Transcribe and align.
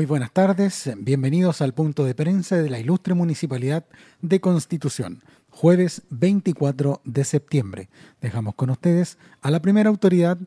Muy 0.00 0.06
buenas 0.06 0.32
tardes, 0.32 0.90
bienvenidos 0.96 1.60
al 1.60 1.74
punto 1.74 2.06
de 2.06 2.14
prensa 2.14 2.56
de 2.56 2.70
la 2.70 2.78
ilustre 2.78 3.12
Municipalidad 3.12 3.84
de 4.22 4.40
Constitución, 4.40 5.22
jueves 5.50 6.04
24 6.08 7.02
de 7.04 7.22
septiembre. 7.22 7.90
Dejamos 8.22 8.54
con 8.54 8.70
ustedes 8.70 9.18
a 9.42 9.50
la 9.50 9.60
primera 9.60 9.90
autoridad, 9.90 10.38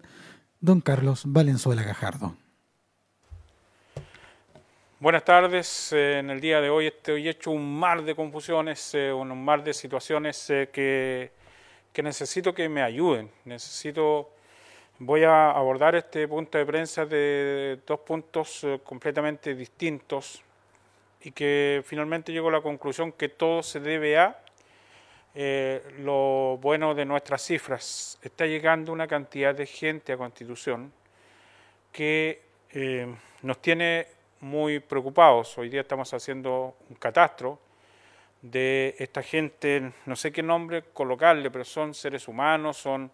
don 0.59 0.81
Carlos 0.81 1.21
Valenzuela 1.27 1.83
Gajardo. 1.83 2.35
Buenas 4.99 5.23
tardes, 5.23 5.93
eh, 5.93 6.17
en 6.17 6.31
el 6.31 6.41
día 6.41 6.59
de 6.59 6.71
hoy 6.71 6.87
estoy 6.87 7.29
hecho 7.29 7.51
un 7.51 7.77
mar 7.77 8.03
de 8.03 8.15
confusiones, 8.15 8.95
eh, 8.95 9.13
un 9.13 9.45
mar 9.45 9.63
de 9.63 9.75
situaciones 9.75 10.49
eh, 10.49 10.69
que, 10.73 11.31
que 11.93 12.01
necesito 12.01 12.55
que 12.55 12.67
me 12.69 12.81
ayuden, 12.81 13.29
necesito 13.45 14.31
Voy 14.99 15.23
a 15.23 15.49
abordar 15.49 15.95
este 15.95 16.27
punto 16.27 16.59
de 16.59 16.65
prensa 16.67 17.03
de 17.03 17.79
dos 17.85 18.01
puntos 18.01 18.63
eh, 18.63 18.79
completamente 18.83 19.55
distintos 19.55 20.43
y 21.21 21.31
que 21.31 21.81
finalmente 21.83 22.31
llego 22.31 22.49
a 22.49 22.51
la 22.51 22.61
conclusión 22.61 23.11
que 23.11 23.29
todo 23.29 23.63
se 23.63 23.79
debe 23.79 24.19
a 24.19 24.39
eh, 25.33 25.81
lo 25.97 26.59
bueno 26.61 26.93
de 26.93 27.05
nuestras 27.05 27.41
cifras. 27.41 28.19
Está 28.21 28.45
llegando 28.45 28.91
una 28.91 29.07
cantidad 29.07 29.55
de 29.55 29.65
gente 29.65 30.13
a 30.13 30.17
Constitución 30.17 30.93
que 31.91 32.43
eh, 32.69 33.07
nos 33.41 33.59
tiene 33.63 34.05
muy 34.41 34.79
preocupados. 34.79 35.57
Hoy 35.57 35.69
día 35.69 35.81
estamos 35.81 36.13
haciendo 36.13 36.75
un 36.87 36.95
catastro 36.97 37.57
de 38.43 38.95
esta 38.99 39.23
gente, 39.23 39.91
no 40.05 40.15
sé 40.15 40.31
qué 40.31 40.43
nombre 40.43 40.83
colocarle, 40.93 41.49
pero 41.49 41.65
son 41.65 41.95
seres 41.95 42.27
humanos, 42.27 42.77
son 42.77 43.09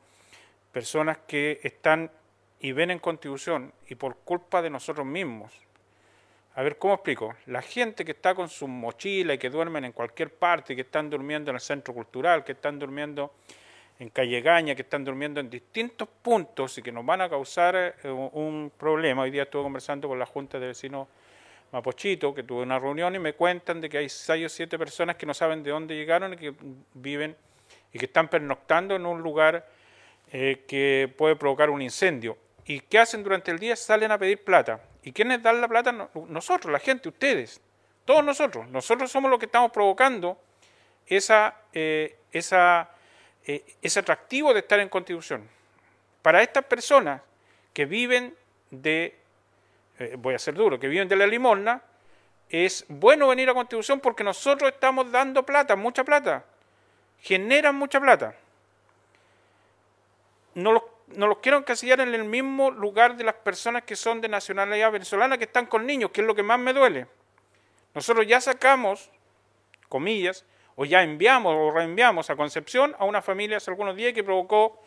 personas 0.72 1.20
que 1.28 1.60
están 1.64 2.12
y 2.60 2.72
ven 2.72 2.92
en 2.92 3.00
contribución 3.00 3.74
y 3.88 3.96
por 3.96 4.18
culpa 4.18 4.62
de 4.62 4.70
nosotros 4.70 5.06
mismos. 5.06 5.52
A 6.56 6.62
ver, 6.62 6.78
¿cómo 6.78 6.96
explico? 6.96 7.36
La 7.46 7.62
gente 7.62 8.04
que 8.04 8.12
está 8.12 8.36
con 8.36 8.50
su 8.50 8.68
mochila 8.68 9.34
y 9.34 9.38
que 9.38 9.50
duermen 9.50 9.86
en 9.86 9.92
cualquier 9.94 10.34
parte, 10.34 10.76
que 10.76 10.82
están 10.82 11.10
durmiendo 11.10 11.52
en 11.52 11.56
el 11.56 11.62
centro 11.62 11.94
cultural, 11.94 12.44
que 12.44 12.52
están 12.52 12.78
durmiendo 12.78 13.34
en 14.00 14.10
Calle 14.10 14.42
Gaña, 14.42 14.76
que 14.76 14.82
están 14.82 15.04
durmiendo 15.04 15.40
en 15.40 15.50
distintos 15.50 16.08
puntos 16.22 16.78
y 16.78 16.82
que 16.82 16.92
nos 16.92 17.06
van 17.06 17.22
a 17.22 17.30
causar 17.30 17.96
eh, 18.04 18.10
un 18.10 18.72
problema. 18.78 19.22
Hoy 19.24 19.32
día 19.32 19.44
estuve 19.44 19.64
conversando 19.64 20.08
con 20.08 20.20
la 20.20 20.26
Junta 20.26 20.60
de 20.60 20.68
Vecinos 20.68 21.08
Mapochito, 21.72 22.34
que 22.34 22.44
tuve 22.44 22.64
una 22.64 22.80
reunión 22.80 23.14
y 23.16 23.20
me 23.20 23.34
cuentan 23.34 23.80
de 23.80 23.90
que 23.90 24.00
hay 24.00 24.10
seis 24.10 24.46
o 24.46 24.50
siete 24.50 24.80
personas 24.80 25.16
que 25.18 25.26
no 25.26 25.34
saben 25.34 25.64
de 25.64 25.72
dónde 25.72 25.96
llegaron 25.96 26.34
y 26.34 26.38
que 26.38 26.54
viven 26.94 27.36
y 27.94 28.00
que 28.00 28.06
están 28.06 28.28
pernoctando 28.28 28.96
en 28.96 29.06
un 29.06 29.22
lugar 29.22 29.68
eh, 30.32 30.64
que 30.68 31.12
puede 31.18 31.36
provocar 31.36 31.72
un 31.72 31.82
incendio. 31.82 32.38
¿Y 32.66 32.82
qué 32.82 33.00
hacen 33.00 33.24
durante 33.24 33.50
el 33.50 33.58
día? 33.58 33.76
Salen 33.76 34.12
a 34.12 34.18
pedir 34.20 34.44
plata. 34.44 34.80
¿Y 35.02 35.12
quiénes 35.12 35.42
dan 35.42 35.60
la 35.60 35.68
plata? 35.68 35.92
Nosotros, 36.28 36.72
la 36.72 36.78
gente, 36.78 37.10
ustedes, 37.10 37.60
todos 38.06 38.24
nosotros. 38.24 38.68
Nosotros 38.70 39.12
somos 39.12 39.32
los 39.32 39.40
que 39.40 39.48
estamos 39.48 39.72
provocando 39.72 40.38
esa, 41.08 41.56
eh, 41.74 42.20
eh, 42.32 43.76
ese 43.82 44.00
atractivo 44.00 44.54
de 44.54 44.60
estar 44.60 44.80
en 44.80 44.90
contribución. 44.90 45.50
Para 46.22 46.44
estas 46.44 46.66
personas 46.66 47.22
que 47.74 47.86
viven 47.86 48.36
de, 48.70 49.18
voy 50.18 50.36
a 50.36 50.40
ser 50.40 50.54
duro, 50.54 50.80
que 50.80 50.88
viven 50.88 51.08
de 51.08 51.16
la 51.16 51.26
limosna, 51.26 51.82
es 52.50 52.86
bueno 52.88 53.30
venir 53.30 53.50
a 53.50 53.56
contribución 53.56 54.00
porque 54.00 54.24
nosotros 54.24 54.72
estamos 54.72 55.12
dando 55.12 55.44
plata, 55.44 55.76
mucha 55.76 56.04
plata, 56.04 56.46
generan 57.20 57.76
mucha 57.76 58.00
plata 58.00 58.36
no 60.56 60.74
los, 60.74 60.84
no 61.08 61.28
los 61.28 61.40
quiero 61.40 61.58
encasillar 61.58 62.02
en 62.02 62.14
el 62.14 62.24
mismo 62.24 62.72
lugar 62.72 63.18
de 63.18 63.24
las 63.24 63.36
personas 63.36 63.84
que 63.84 63.96
son 63.96 64.22
de 64.22 64.30
nacionalidad 64.30 64.92
venezolana 64.92 65.38
que 65.38 65.46
están 65.46 65.66
con 65.66 65.86
niños, 65.86 66.12
que 66.12 66.22
es 66.22 66.28
lo 66.28 66.36
que 66.36 66.44
más 66.44 66.60
me 66.60 66.74
duele. 66.74 67.08
Nosotros 67.94 68.28
ya 68.28 68.40
sacamos, 68.40 69.10
comillas, 69.88 70.46
o 70.76 70.86
ya 70.86 71.04
enviamos 71.04 71.54
o 71.56 71.72
reenviamos 71.72 72.30
a 72.30 72.36
Concepción 72.36 72.96
a 73.00 73.06
una 73.06 73.22
familia 73.22 73.58
hace 73.58 73.72
algunos 73.72 73.96
días 73.96 74.14
que 74.14 74.24
provocó 74.24 74.82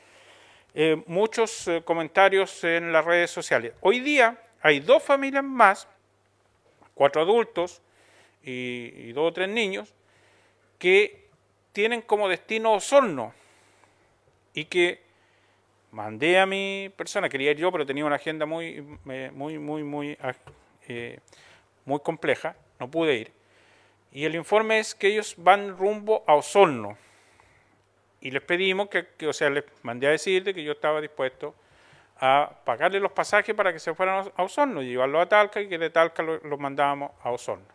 eh, 0.74 1.02
muchos 1.06 1.68
eh, 1.68 1.82
comentarios 1.84 2.64
en 2.64 2.92
las 2.92 3.04
redes 3.04 3.30
sociales. 3.30 3.74
Hoy 3.80 4.00
día 4.00 4.38
hay 4.62 4.80
dos 4.80 5.02
familias 5.02 5.44
más, 5.44 5.86
cuatro 6.94 7.20
adultos 7.20 7.82
y, 8.42 8.92
y 8.96 9.12
dos 9.12 9.28
o 9.28 9.32
tres 9.32 9.48
niños, 9.48 9.92
que 10.78 11.28
tienen 11.72 12.02
como 12.02 12.28
destino 12.28 12.72
Osorno 12.72 13.34
y 14.54 14.64
que 14.64 15.02
mandé 15.92 16.40
a 16.40 16.46
mi 16.46 16.90
persona, 16.96 17.28
quería 17.28 17.52
ir 17.52 17.58
yo, 17.58 17.70
pero 17.70 17.86
tenía 17.86 18.04
una 18.04 18.16
agenda 18.16 18.44
muy, 18.46 18.82
muy, 19.04 19.58
muy, 19.58 19.82
muy, 19.84 20.18
ah, 20.20 20.34
eh, 20.88 21.20
muy 21.84 22.00
compleja, 22.00 22.56
no 22.80 22.90
pude 22.90 23.14
ir. 23.14 23.32
Y 24.10 24.24
el 24.24 24.34
informe 24.34 24.78
es 24.78 24.94
que 24.94 25.08
ellos 25.08 25.34
van 25.38 25.76
rumbo 25.76 26.24
a 26.26 26.34
Osorno. 26.34 26.98
Y 28.20 28.30
les 28.30 28.42
pedimos 28.42 28.88
que, 28.88 29.26
o 29.26 29.32
sea, 29.32 29.50
les 29.50 29.64
mandé 29.82 30.06
a 30.06 30.10
decir 30.10 30.42
que 30.44 30.64
yo 30.64 30.72
estaba 30.72 31.00
dispuesto 31.00 31.54
a 32.20 32.50
pagarle 32.64 33.00
los 33.00 33.12
pasajes 33.12 33.54
para 33.54 33.72
que 33.72 33.78
se 33.78 33.94
fueran 33.94 34.30
a 34.36 34.42
Osorno, 34.42 34.82
y 34.82 34.86
llevarlo 34.86 35.20
a 35.20 35.28
Talca 35.28 35.60
y 35.60 35.68
que 35.68 35.78
de 35.78 35.90
Talca 35.90 36.22
los 36.22 36.58
mandábamos 36.58 37.10
a 37.22 37.30
Osorno. 37.30 37.66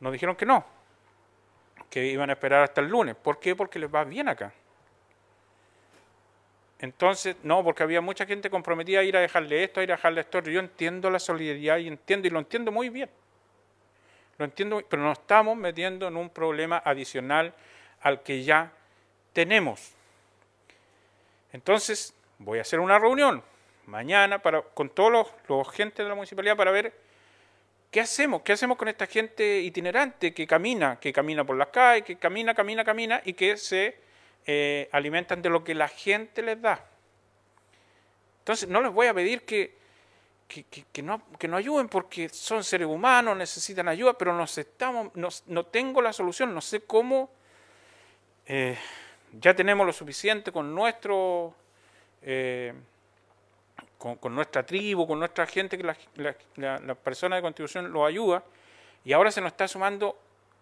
Nos 0.00 0.12
dijeron 0.12 0.36
que 0.36 0.46
no, 0.46 0.64
que 1.90 2.06
iban 2.06 2.30
a 2.30 2.34
esperar 2.34 2.62
hasta 2.62 2.80
el 2.80 2.88
lunes. 2.88 3.16
¿Por 3.16 3.40
qué? 3.40 3.56
Porque 3.56 3.78
les 3.78 3.92
va 3.92 4.04
bien 4.04 4.28
acá. 4.28 4.52
Entonces, 6.78 7.36
no, 7.42 7.64
porque 7.64 7.82
había 7.82 8.00
mucha 8.00 8.26
gente 8.26 8.50
comprometida 8.50 9.00
a 9.00 9.02
ir 9.02 9.16
a 9.16 9.20
dejarle 9.20 9.64
esto, 9.64 9.80
a 9.80 9.82
ir 9.82 9.92
a 9.92 9.96
dejarle 9.96 10.20
esto. 10.20 10.40
Yo 10.40 10.60
entiendo 10.60 11.10
la 11.10 11.18
solidaridad 11.18 11.78
y 11.78 11.88
entiendo, 11.88 12.28
y 12.28 12.30
lo 12.30 12.38
entiendo 12.38 12.70
muy 12.70 12.90
bien. 12.90 13.08
Lo 14.38 14.44
entiendo, 14.44 14.82
pero 14.88 15.02
nos 15.02 15.18
estamos 15.18 15.56
metiendo 15.56 16.06
en 16.08 16.16
un 16.16 16.28
problema 16.28 16.82
adicional 16.84 17.54
al 18.02 18.22
que 18.22 18.44
ya 18.44 18.70
tenemos. 19.32 19.92
Entonces, 21.52 22.14
voy 22.38 22.58
a 22.58 22.62
hacer 22.62 22.80
una 22.80 22.98
reunión 22.98 23.42
mañana 23.86 24.40
para, 24.40 24.60
con 24.60 24.90
todos 24.90 25.10
los, 25.10 25.26
los 25.48 25.70
gente 25.72 26.02
de 26.02 26.08
la 26.08 26.14
municipalidad 26.14 26.56
para 26.56 26.70
ver 26.70 26.92
qué 27.90 28.00
hacemos, 28.00 28.42
qué 28.42 28.52
hacemos 28.52 28.76
con 28.76 28.88
esta 28.88 29.06
gente 29.06 29.60
itinerante 29.60 30.34
que 30.34 30.46
camina, 30.46 30.98
que 31.00 31.12
camina 31.12 31.44
por 31.44 31.56
las 31.56 31.68
calles, 31.68 32.04
que 32.04 32.16
camina, 32.16 32.52
camina, 32.52 32.84
camina 32.84 33.22
y 33.24 33.32
que 33.32 33.56
se 33.56 34.05
eh, 34.46 34.88
alimentan 34.92 35.42
de 35.42 35.50
lo 35.50 35.64
que 35.64 35.74
la 35.74 35.88
gente 35.88 36.40
les 36.42 36.60
da. 36.60 36.84
Entonces, 38.38 38.68
no 38.68 38.80
les 38.80 38.92
voy 38.92 39.08
a 39.08 39.14
pedir 39.14 39.42
que, 39.42 39.74
que, 40.46 41.02
no, 41.02 41.20
que 41.38 41.48
no 41.48 41.56
ayuden 41.56 41.88
porque 41.88 42.28
son 42.28 42.62
seres 42.62 42.86
humanos, 42.86 43.36
necesitan 43.36 43.88
ayuda, 43.88 44.16
pero 44.16 44.32
nos 44.32 44.56
estamos, 44.56 45.10
no 45.46 45.66
tengo 45.66 46.00
la 46.00 46.12
solución, 46.12 46.54
no 46.54 46.60
sé 46.60 46.82
cómo. 46.82 47.28
Eh, 48.46 48.78
ya 49.32 49.54
tenemos 49.54 49.84
lo 49.84 49.92
suficiente 49.92 50.52
con 50.52 50.72
nuestro. 50.74 51.54
Eh, 52.22 52.72
con, 53.98 54.32
nuestra 54.34 54.64
tribu, 54.64 55.06
con 55.08 55.18
nuestra 55.18 55.46
gente, 55.46 55.76
que 55.76 55.82
la, 55.82 55.96
la, 56.54 56.78
la 56.78 56.94
persona 56.94 57.34
de 57.34 57.42
contribución 57.42 57.90
lo 57.90 58.06
ayuda, 58.06 58.44
y 59.04 59.12
ahora 59.12 59.32
se 59.32 59.40
nos 59.40 59.50
está 59.50 59.66
sumando 59.66 60.16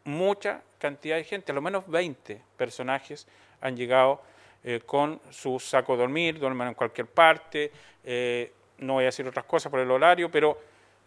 mucha 0.05 0.63
cantidad 0.79 1.17
de 1.17 1.25
gente, 1.25 1.53
a 1.53 1.55
lo 1.55 1.61
menos 1.61 1.87
20 1.87 2.41
personajes 2.57 3.27
han 3.65 3.77
llegado 3.77 4.23
eh, 4.63 4.81
con 4.85 5.21
su 5.31 5.59
saco 5.59 5.93
de 5.93 5.99
dormir, 6.03 6.39
duermen 6.39 6.69
en 6.69 6.75
cualquier 6.75 7.07
parte, 7.07 7.73
eh, 8.05 8.53
no 8.79 8.95
voy 8.95 9.05
a 9.05 9.07
decir 9.07 9.27
otras 9.27 9.47
cosas 9.47 9.71
por 9.71 9.81
el 9.81 9.91
horario, 9.91 10.31
pero 10.31 10.59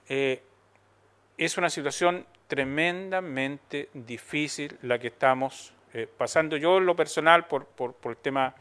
eh, 0.09 0.41
es 1.37 1.57
una 1.57 1.69
situación 1.69 2.25
tremendamente 2.47 3.89
difícil 3.93 4.77
la 4.81 4.99
que 4.99 5.07
estamos 5.07 5.73
pasando. 6.17 6.57
Yo 6.57 6.77
en 6.77 6.85
lo 6.85 6.95
personal, 6.95 7.47
por, 7.47 7.65
por, 7.65 7.95
el 8.05 8.17
tema 8.17 8.53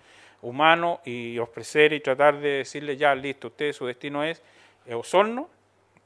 humano, 0.42 1.00
y 1.04 1.38
ofrecer 1.38 1.92
y 1.92 2.00
tratar 2.00 2.38
de 2.40 2.48
decirle 2.58 2.96
ya, 2.96 3.14
listo, 3.14 3.48
usted 3.48 3.72
su 3.72 3.86
destino 3.86 4.24
es 4.24 4.42
Osorno, 4.90 5.48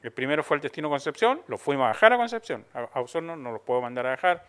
el 0.03 0.11
primero 0.11 0.43
fue 0.43 0.57
el 0.57 0.61
destino 0.61 0.89
Concepción, 0.89 1.41
lo 1.47 1.57
fuimos 1.57 1.85
a 1.85 1.89
dejar 1.89 2.13
a 2.13 2.17
Concepción, 2.17 2.65
a, 2.73 2.99
Osorno 2.99 3.35
no 3.35 3.51
los 3.51 3.61
puedo 3.61 3.81
mandar 3.81 4.05
a 4.07 4.11
dejar, 4.11 4.45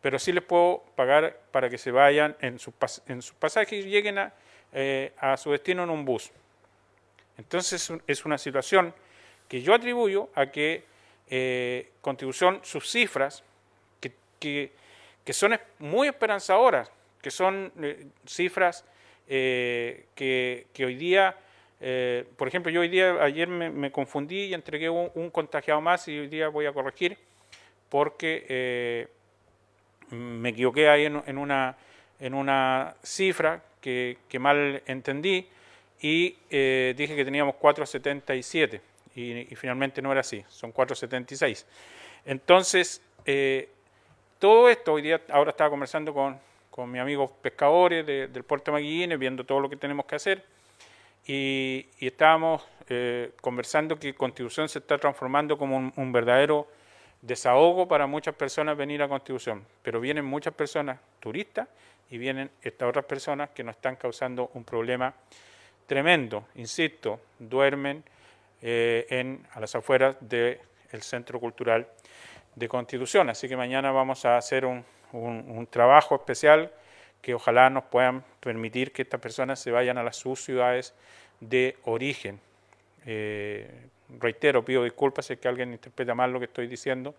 pero 0.00 0.18
sí 0.18 0.32
les 0.32 0.44
puedo 0.44 0.84
pagar 0.94 1.40
para 1.50 1.68
que 1.68 1.78
se 1.78 1.90
vayan 1.90 2.36
en 2.40 2.58
su, 2.58 2.72
en 3.06 3.22
su 3.22 3.34
pasaje 3.34 3.76
y 3.76 3.82
lleguen 3.82 4.18
a, 4.18 4.32
eh, 4.72 5.12
a, 5.18 5.36
su 5.36 5.50
destino 5.50 5.84
en 5.84 5.90
un 5.90 6.04
bus. 6.04 6.30
Entonces 7.36 7.92
es 8.06 8.24
una 8.24 8.38
situación 8.38 8.94
que 9.48 9.62
yo 9.62 9.74
atribuyo 9.74 10.28
a 10.34 10.46
que 10.46 10.84
eh, 11.30 11.90
contribución, 12.00 12.60
sus 12.62 12.90
cifras, 12.90 13.42
que, 14.40 14.72
que, 15.24 15.32
son 15.32 15.58
muy 15.78 16.08
esperanzadoras, 16.08 16.90
que 17.20 17.30
son 17.30 17.72
eh, 17.82 18.06
cifras 18.24 18.84
que, 19.26 20.66
que 20.72 20.84
hoy 20.86 20.94
día 20.94 21.36
eh, 21.80 22.24
por 22.36 22.48
ejemplo, 22.48 22.70
yo 22.70 22.80
hoy 22.80 22.88
día, 22.88 23.22
ayer 23.22 23.48
me, 23.48 23.90
confundí 23.92 24.46
y 24.46 24.54
entregué 24.54 24.88
un, 24.88 25.30
contagiado 25.30 25.80
más 25.80 26.08
y 26.08 26.18
hoy 26.18 26.28
día 26.28 26.48
voy 26.48 26.66
a 26.66 26.72
corregir 26.72 27.16
porque 27.88 28.44
eh, 28.48 29.08
me 30.10 30.50
equivoqué 30.50 30.88
ahí 30.88 31.04
en, 31.04 31.38
una, 31.38 31.76
en 32.20 32.34
una 32.34 32.94
cifra 33.02 33.62
que, 33.80 34.18
mal 34.38 34.82
entendí 34.86 35.48
y 36.00 36.36
eh, 36.50 36.94
dije 36.96 37.16
que 37.16 37.24
teníamos 37.24 37.56
4,77 37.56 38.80
y, 39.14 39.54
finalmente 39.56 40.00
no 40.00 40.12
era 40.12 40.20
así, 40.20 40.44
son 40.48 40.72
4,76. 40.72 41.64
Entonces, 42.24 43.02
eh, 43.24 43.68
todo 44.38 44.68
esto, 44.68 44.92
hoy 44.92 45.02
día, 45.02 45.20
ahora 45.30 45.50
estaba 45.50 45.70
conversando 45.70 46.14
con, 46.14 46.38
con 46.70 46.90
mis 46.90 47.00
amigos 47.00 47.30
pescadores 47.42 48.06
del 48.06 48.44
puerto 48.44 48.72
de 48.72 49.16
viendo 49.16 49.44
todo 49.44 49.60
lo 49.60 49.68
que 49.68 49.76
tenemos 49.76 50.06
que 50.06 50.14
hacer, 50.14 50.44
y, 51.28 51.86
estábamos 52.00 52.66
eh, 52.88 53.32
conversando 53.40 53.98
que 53.98 54.14
Constitución 54.14 54.68
se 54.68 54.78
está 54.78 54.96
transformando 54.96 55.58
como 55.58 55.92
un, 55.94 56.12
verdadero 56.12 56.66
desahogo 57.22 57.88
para 57.88 58.06
muchas 58.06 58.34
personas 58.34 58.76
venir 58.76 59.02
a 59.02 59.08
Constitución, 59.08 59.64
pero 59.82 60.00
vienen 60.00 60.24
muchas 60.24 60.54
personas 60.54 60.98
turistas 61.20 61.68
y 62.10 62.18
vienen 62.18 62.50
estas 62.62 62.88
otras 62.88 63.04
personas 63.04 63.50
que 63.50 63.64
nos 63.64 63.76
están 63.76 63.96
causando 63.96 64.50
un 64.54 64.64
problema 64.64 65.14
tremendo, 65.86 66.46
insisto, 66.54 67.20
duermen 67.38 68.04
eh, 68.62 69.06
en, 69.10 69.46
a 69.52 69.60
las 69.60 69.74
afueras 69.74 70.16
del 70.20 70.60
Centro 71.00 71.40
Cultural 71.40 71.88
de 72.54 72.68
Constitución, 72.68 73.30
así 73.30 73.48
que 73.48 73.56
mañana 73.56 73.90
vamos 73.90 74.24
a 74.24 74.36
hacer 74.36 74.64
un, 74.64 74.84
un, 75.12 75.66
trabajo 75.66 76.14
especial 76.14 76.72
que 77.22 77.34
ojalá 77.34 77.70
nos 77.70 77.84
puedan 77.84 78.24
permitir 78.40 78.92
que 78.92 79.02
estas 79.02 79.20
personas 79.20 79.60
se 79.60 79.70
vayan 79.70 79.98
a 79.98 80.02
las 80.02 80.16
sus 80.16 80.44
ciudades 80.44 80.94
de 81.40 81.76
origen. 81.84 82.40
Eh, 83.06 83.70
reitero, 84.20 84.64
pido 84.64 84.84
disculpas 84.84 85.26
si 85.26 85.34
es 85.34 85.38
que 85.38 85.48
alguien 85.48 85.72
interpreta 85.72 86.14
mal 86.14 86.32
lo 86.32 86.38
que 86.38 86.46
estoy 86.46 86.66
diciendo 86.66 87.14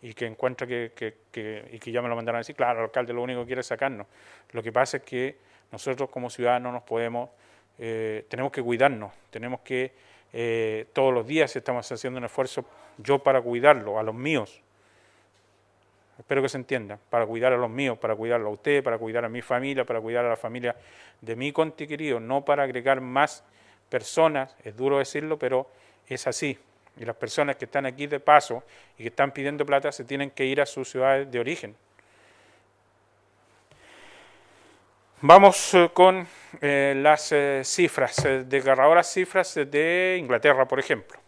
y 0.00 0.14
que 0.14 0.26
encuentra 0.26 0.66
que, 0.66 0.92
y 1.72 1.78
que 1.78 1.92
ya 1.92 2.00
me 2.02 2.08
lo 2.08 2.16
mandaron 2.16 2.36
a 2.36 2.40
decir, 2.40 2.54
claro, 2.54 2.78
el 2.78 2.84
alcalde 2.84 3.12
lo 3.12 3.22
único 3.22 3.40
que 3.40 3.46
quiere 3.46 3.60
es 3.62 3.66
sacarnos. 3.66 4.06
Lo 4.52 4.62
que 4.62 4.72
pasa 4.72 4.98
es 4.98 5.02
que 5.02 5.36
nosotros 5.72 6.08
como 6.10 6.30
ciudadanos 6.30 6.72
nos 6.72 6.82
podemos, 6.82 7.30
eh, 7.78 8.24
tenemos 8.28 8.52
que 8.52 8.62
cuidarnos, 8.62 9.12
tenemos 9.30 9.60
que 9.60 9.92
eh, 10.32 10.86
todos 10.92 11.12
los 11.12 11.26
días 11.26 11.54
estamos 11.56 11.90
haciendo 11.90 12.18
un 12.18 12.24
esfuerzo 12.24 12.64
yo 12.98 13.18
para 13.18 13.40
cuidarlo, 13.40 13.98
a 13.98 14.02
los 14.02 14.14
míos, 14.14 14.62
Espero 16.18 16.42
que 16.42 16.48
se 16.48 16.56
entienda, 16.56 16.98
para 17.10 17.24
cuidar 17.26 17.52
a 17.52 17.56
los 17.56 17.70
míos, 17.70 17.96
para 17.96 18.16
cuidarlo 18.16 18.48
a 18.48 18.52
usted, 18.52 18.82
para 18.82 18.98
cuidar 18.98 19.24
a 19.24 19.28
mi 19.28 19.40
familia, 19.40 19.84
para 19.84 20.00
cuidar 20.00 20.24
a 20.24 20.28
la 20.28 20.36
familia 20.36 20.74
de 21.20 21.36
mi 21.36 21.52
conti 21.52 21.86
querido, 21.86 22.18
no 22.18 22.44
para 22.44 22.64
agregar 22.64 23.00
más 23.00 23.44
personas, 23.88 24.56
es 24.64 24.76
duro 24.76 24.98
decirlo, 24.98 25.38
pero 25.38 25.70
es 26.14 26.26
así. 26.26 26.58
Y 26.98 27.04
las 27.04 27.16
personas 27.16 27.56
que 27.56 27.66
están 27.66 27.86
aquí 27.86 28.06
de 28.06 28.20
paso 28.20 28.64
y 28.96 29.02
que 29.02 29.08
están 29.08 29.30
pidiendo 29.30 29.64
plata 29.64 29.92
se 29.92 30.04
tienen 30.04 30.30
que 30.30 30.44
ir 30.44 30.60
a 30.60 30.66
sus 30.66 30.90
ciudades 30.90 31.30
de 31.30 31.38
origen. 31.38 31.76
Vamos 35.20 35.74
eh, 35.74 35.90
con 35.92 36.26
eh, 36.60 36.94
las 36.96 37.32
eh, 37.32 37.62
cifras, 37.64 38.26
desgarradoras 38.46 39.12
cifras 39.12 39.54
de 39.54 40.16
Inglaterra, 40.18 40.66
por 40.66 40.78
ejemplo. 40.78 41.18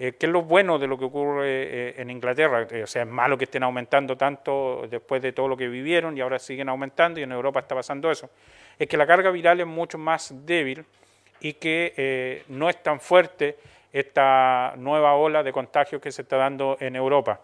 Eh, 0.00 0.12
¿Qué 0.16 0.26
es 0.26 0.32
lo 0.32 0.42
bueno 0.42 0.78
de 0.78 0.86
lo 0.86 0.96
que 0.96 1.06
ocurre 1.06 1.46
eh, 1.48 1.94
en 1.98 2.08
Inglaterra? 2.08 2.68
Eh, 2.70 2.84
o 2.84 2.86
sea, 2.86 3.02
es 3.02 3.08
malo 3.08 3.36
que 3.36 3.44
estén 3.44 3.64
aumentando 3.64 4.16
tanto 4.16 4.86
después 4.88 5.20
de 5.20 5.32
todo 5.32 5.48
lo 5.48 5.56
que 5.56 5.66
vivieron 5.66 6.16
y 6.16 6.20
ahora 6.20 6.38
siguen 6.38 6.68
aumentando 6.68 7.18
y 7.18 7.24
en 7.24 7.32
Europa 7.32 7.58
está 7.58 7.74
pasando 7.74 8.08
eso. 8.08 8.30
Es 8.78 8.86
que 8.86 8.96
la 8.96 9.08
carga 9.08 9.32
viral 9.32 9.58
es 9.58 9.66
mucho 9.66 9.98
más 9.98 10.32
débil 10.46 10.84
y 11.40 11.54
que 11.54 12.44
no 12.46 12.70
es 12.70 12.80
tan 12.80 13.00
fuerte 13.00 13.56
esta 13.92 14.74
nueva 14.76 15.14
ola 15.14 15.42
de 15.42 15.52
contagios 15.52 16.00
que 16.00 16.12
se 16.12 16.22
está 16.22 16.36
dando 16.36 16.76
en 16.80 16.96
Europa. 16.96 17.40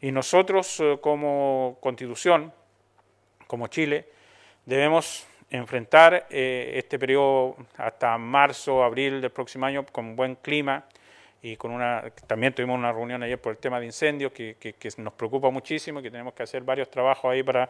Y 0.00 0.10
nosotros 0.12 0.82
como 1.00 1.78
constitución, 1.80 2.52
como 3.46 3.68
Chile, 3.68 4.06
debemos 4.66 5.26
enfrentar 5.50 6.26
este 6.30 6.98
periodo 6.98 7.56
hasta 7.76 8.18
marzo, 8.18 8.82
abril 8.82 9.20
del 9.20 9.30
próximo 9.30 9.66
año 9.66 9.86
con 9.86 10.16
buen 10.16 10.34
clima, 10.36 10.84
y 11.42 11.56
con 11.56 11.72
una, 11.72 12.04
también 12.28 12.54
tuvimos 12.54 12.78
una 12.78 12.92
reunión 12.92 13.22
ayer 13.24 13.40
por 13.40 13.50
el 13.50 13.58
tema 13.58 13.80
de 13.80 13.86
incendios 13.86 14.30
que, 14.32 14.56
nos 14.98 15.12
preocupa 15.14 15.50
muchísimo 15.50 15.98
y 15.98 16.04
que 16.04 16.10
tenemos 16.10 16.34
que 16.34 16.44
hacer 16.44 16.62
varios 16.62 16.88
trabajos 16.88 17.32
ahí 17.32 17.42
para 17.42 17.68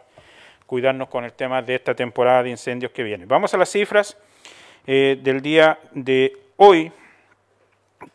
cuidarnos 0.67 1.09
con 1.09 1.25
el 1.25 1.33
tema 1.33 1.61
de 1.61 1.75
esta 1.75 1.95
temporada 1.95 2.43
de 2.43 2.51
incendios 2.51 2.91
que 2.91 3.01
viene. 3.01 3.25
Vamos 3.25 3.51
a 3.53 3.57
las 3.57 3.69
cifras 3.69 4.15
eh, 4.85 5.17
del 5.21 5.41
día 5.41 5.79
de 5.91 6.37
hoy 6.57 6.91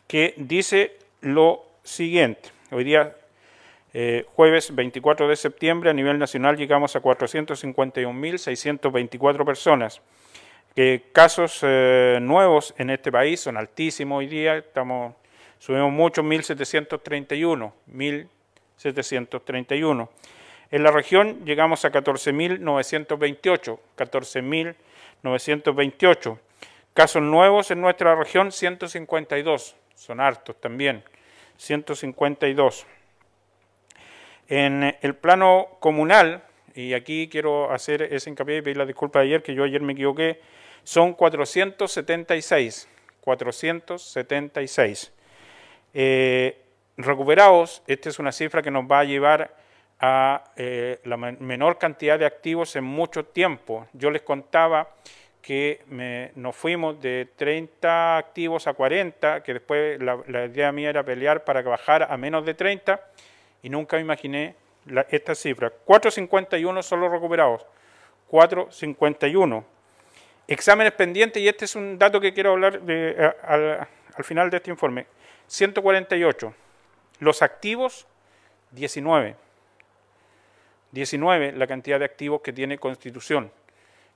que 0.07 0.33
dice 0.37 0.97
lo 1.21 1.65
siguiente. 1.83 2.49
Hoy 2.71 2.83
día, 2.83 3.15
eh, 3.93 4.25
jueves 4.35 4.75
24 4.75 5.27
de 5.27 5.35
septiembre, 5.35 5.89
a 5.89 5.93
nivel 5.93 6.19
nacional 6.19 6.57
llegamos 6.57 6.95
a 6.95 7.01
451.624 7.01 9.45
personas. 9.45 10.01
Eh, 10.75 11.05
casos 11.11 11.63
nuevos 11.63 12.75
en 12.77 12.91
este 12.91 13.11
país 13.11 13.39
son 13.39 13.57
altísimos 13.57 14.19
hoy 14.19 14.27
día, 14.27 14.57
estamos 14.57 15.15
Subimos 15.59 15.91
mucho, 15.91 16.23
1731, 16.23 17.73
1731. 17.87 20.09
En 20.71 20.83
la 20.83 20.91
región 20.91 21.43
llegamos 21.43 21.83
a 21.83 21.91
14.928, 21.91 23.79
14.928. 23.97 26.37
Casos 26.99 27.23
nuevos 27.23 27.71
en 27.71 27.79
nuestra 27.79 28.13
región, 28.13 28.51
152, 28.51 29.73
son 29.95 30.19
hartos 30.19 30.59
también, 30.59 31.01
152. 31.55 32.85
En 34.49 34.97
el 35.01 35.15
plano 35.15 35.77
comunal, 35.79 36.43
y 36.75 36.93
aquí 36.93 37.29
quiero 37.29 37.71
hacer 37.71 38.01
ese 38.01 38.29
hincapié 38.29 38.57
y 38.57 38.61
pedir 38.63 38.75
la 38.75 38.85
disculpa 38.85 39.19
de 39.19 39.27
ayer, 39.27 39.41
que 39.41 39.53
yo 39.55 39.63
ayer 39.63 39.81
me 39.81 39.93
equivoqué, 39.93 40.41
son 40.83 41.13
476, 41.13 42.89
476. 43.21 45.13
Eh, 45.93 46.61
recuperados, 46.97 47.81
esta 47.87 48.09
es 48.09 48.19
una 48.19 48.33
cifra 48.33 48.61
que 48.61 48.71
nos 48.71 48.83
va 48.83 48.99
a 48.99 49.05
llevar 49.05 49.55
a 50.01 50.51
eh, 50.57 50.99
la 51.05 51.15
menor 51.15 51.77
cantidad 51.77 52.19
de 52.19 52.25
activos 52.25 52.75
en 52.75 52.83
mucho 52.83 53.23
tiempo. 53.23 53.87
Yo 53.93 54.11
les 54.11 54.23
contaba 54.23 54.89
que 55.41 56.31
nos 56.35 56.55
fuimos 56.55 57.01
de 57.01 57.29
30 57.35 58.17
activos 58.17 58.67
a 58.67 58.73
40, 58.73 59.41
que 59.43 59.53
después 59.53 59.99
la, 60.01 60.45
idea 60.45 60.71
mía 60.71 60.89
era 60.89 61.03
pelear 61.03 61.43
para 61.43 61.63
que 61.63 61.69
bajara 61.69 62.05
a 62.05 62.17
menos 62.17 62.45
de 62.45 62.53
30 62.53 62.99
y 63.63 63.69
nunca 63.69 63.97
me 63.97 64.01
imaginé 64.01 64.55
esta 65.09 65.35
cifra. 65.35 65.69
451 65.69 66.83
son 66.83 67.01
los 67.01 67.11
recuperados, 67.11 67.65
451. 68.27 69.65
Exámenes 70.47 70.93
pendientes, 70.93 71.41
y 71.41 71.47
este 71.47 71.65
es 71.65 71.75
un 71.75 71.97
dato 71.97 72.19
que 72.19 72.33
quiero 72.33 72.51
hablar 72.51 72.81
de, 72.81 73.31
al 73.43 74.23
final 74.23 74.49
de 74.49 74.57
este 74.57 74.71
informe. 74.71 75.05
148. 75.47 76.53
Los 77.19 77.41
activos, 77.41 78.07
19. 78.71 79.35
19 80.91 81.51
la 81.53 81.67
cantidad 81.67 81.99
de 81.99 82.05
activos 82.05 82.41
que 82.41 82.53
tiene 82.53 82.77
Constitución. 82.77 83.51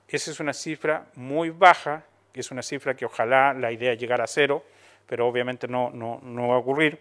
Esa 0.08 0.30
es 0.30 0.40
una 0.40 0.52
cifra 0.52 1.06
muy 1.14 1.50
baja, 1.50 2.04
es 2.34 2.50
una 2.50 2.62
cifra 2.62 2.94
que 2.94 3.04
ojalá 3.04 3.54
la 3.54 3.72
idea 3.72 3.92
es 3.92 3.98
llegar 3.98 4.20
a 4.20 4.26
cero, 4.26 4.64
pero 5.06 5.26
obviamente 5.26 5.68
no, 5.68 5.90
no, 5.90 6.48
va 6.48 6.54
a 6.54 6.58
ocurrir. 6.58 6.98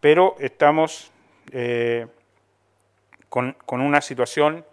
Pero 0.00 0.36
estamos 0.38 1.10
eh, 1.52 2.06
con, 3.28 3.56
una 3.68 4.00
situación 4.00 4.64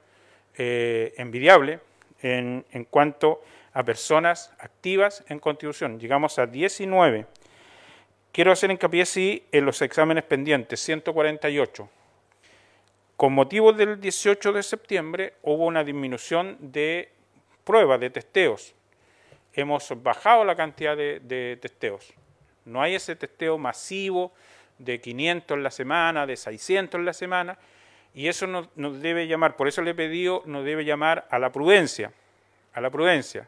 eh, 0.58 1.14
envidiable 1.18 1.80
en, 2.22 2.66
en 2.72 2.86
cuanto 2.86 3.42
a 3.74 3.84
personas 3.84 4.54
activas 4.60 5.24
en 5.28 5.40
Constitución. 5.40 6.00
Llegamos 6.00 6.38
a 6.40 6.46
19. 6.46 7.26
Quiero 8.32 8.52
hacer 8.52 8.72
hincapié, 8.72 9.06
sí, 9.06 9.46
en 9.52 9.66
los 9.66 9.82
exámenes 9.82 10.24
pendientes, 10.24 10.80
148. 10.82 11.90
Con 13.18 13.34
motivo 13.34 13.74
del 13.74 14.00
18 14.00 14.54
de 14.54 14.64
septiembre 14.64 15.34
hubo 15.44 15.66
una 15.66 15.84
disminución 15.84 16.58
de 16.60 17.12
pruebas, 17.72 18.02
de 18.02 18.10
testeos. 18.10 18.76
Hemos 19.54 19.88
bajado 20.04 20.44
la 20.44 20.58
cantidad 20.58 20.98
de, 20.98 21.58
testeos. 21.62 22.14
No 22.66 22.82
hay 22.82 22.96
ese 22.96 23.16
testeo 23.16 23.58
masivo 23.58 24.34
de 24.78 25.00
500 25.00 25.56
en 25.56 25.64
la 25.64 25.72
semana, 25.72 26.26
de 26.26 26.36
600 26.36 27.00
en 27.00 27.06
la 27.06 27.14
semana, 27.14 27.58
y 28.14 28.28
eso 28.28 28.46
nos, 28.46 28.68
nos, 28.76 29.02
debe 29.02 29.26
llamar, 29.26 29.56
por 29.56 29.70
eso 29.70 29.82
le 29.82 29.92
he 29.92 29.96
pedido, 29.96 30.44
nos 30.46 30.66
debe 30.66 30.84
llamar 30.84 31.26
a 31.32 31.40
la 31.40 31.54
prudencia, 31.54 32.12
a 32.74 32.82
la 32.82 32.90
prudencia. 32.90 33.48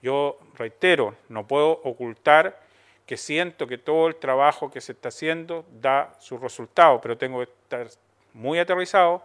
Yo 0.00 0.38
reitero, 0.54 1.16
no 1.28 1.48
puedo 1.48 1.80
ocultar 1.82 2.62
que 3.04 3.16
siento 3.16 3.66
que 3.66 3.78
todo 3.78 4.06
el 4.06 4.14
trabajo 4.14 4.70
que 4.70 4.80
se 4.80 4.92
está 4.92 5.08
haciendo 5.08 5.64
da 5.72 6.14
su 6.20 6.38
resultado, 6.38 7.00
pero 7.00 7.18
tengo 7.18 7.44
que 7.44 7.50
estar 7.50 7.88
muy 8.32 8.60
aterrizado. 8.60 9.24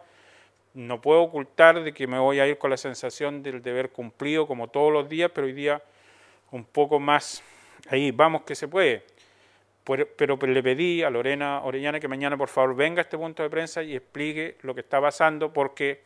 No 0.73 1.01
puedo 1.01 1.21
ocultar 1.21 1.83
de 1.83 1.93
que 1.93 2.07
me 2.07 2.17
voy 2.17 2.39
a 2.39 2.47
ir 2.47 2.57
con 2.57 2.69
la 2.69 2.77
sensación 2.77 3.43
del 3.43 3.61
deber 3.61 3.91
cumplido 3.91 4.47
como 4.47 4.69
todos 4.69 4.91
los 4.91 5.09
días, 5.09 5.29
pero 5.33 5.47
hoy 5.47 5.53
día 5.53 5.81
un 6.51 6.63
poco 6.63 6.99
más 6.99 7.43
ahí, 7.89 8.11
vamos 8.11 8.43
que 8.43 8.55
se 8.55 8.67
puede. 8.67 9.03
Pero, 9.83 10.37
le 10.37 10.63
pedí 10.63 11.01
a 11.03 11.09
Lorena 11.09 11.61
Orellana 11.63 11.99
que 11.99 12.07
mañana 12.07 12.37
por 12.37 12.49
favor 12.49 12.75
venga 12.75 13.01
a 13.01 13.03
este 13.03 13.17
punto 13.17 13.41
de 13.43 13.49
prensa 13.49 13.81
y 13.81 13.95
explique 13.95 14.57
lo 14.61 14.75
que 14.75 14.81
está 14.81 15.01
pasando, 15.01 15.51
porque 15.51 16.03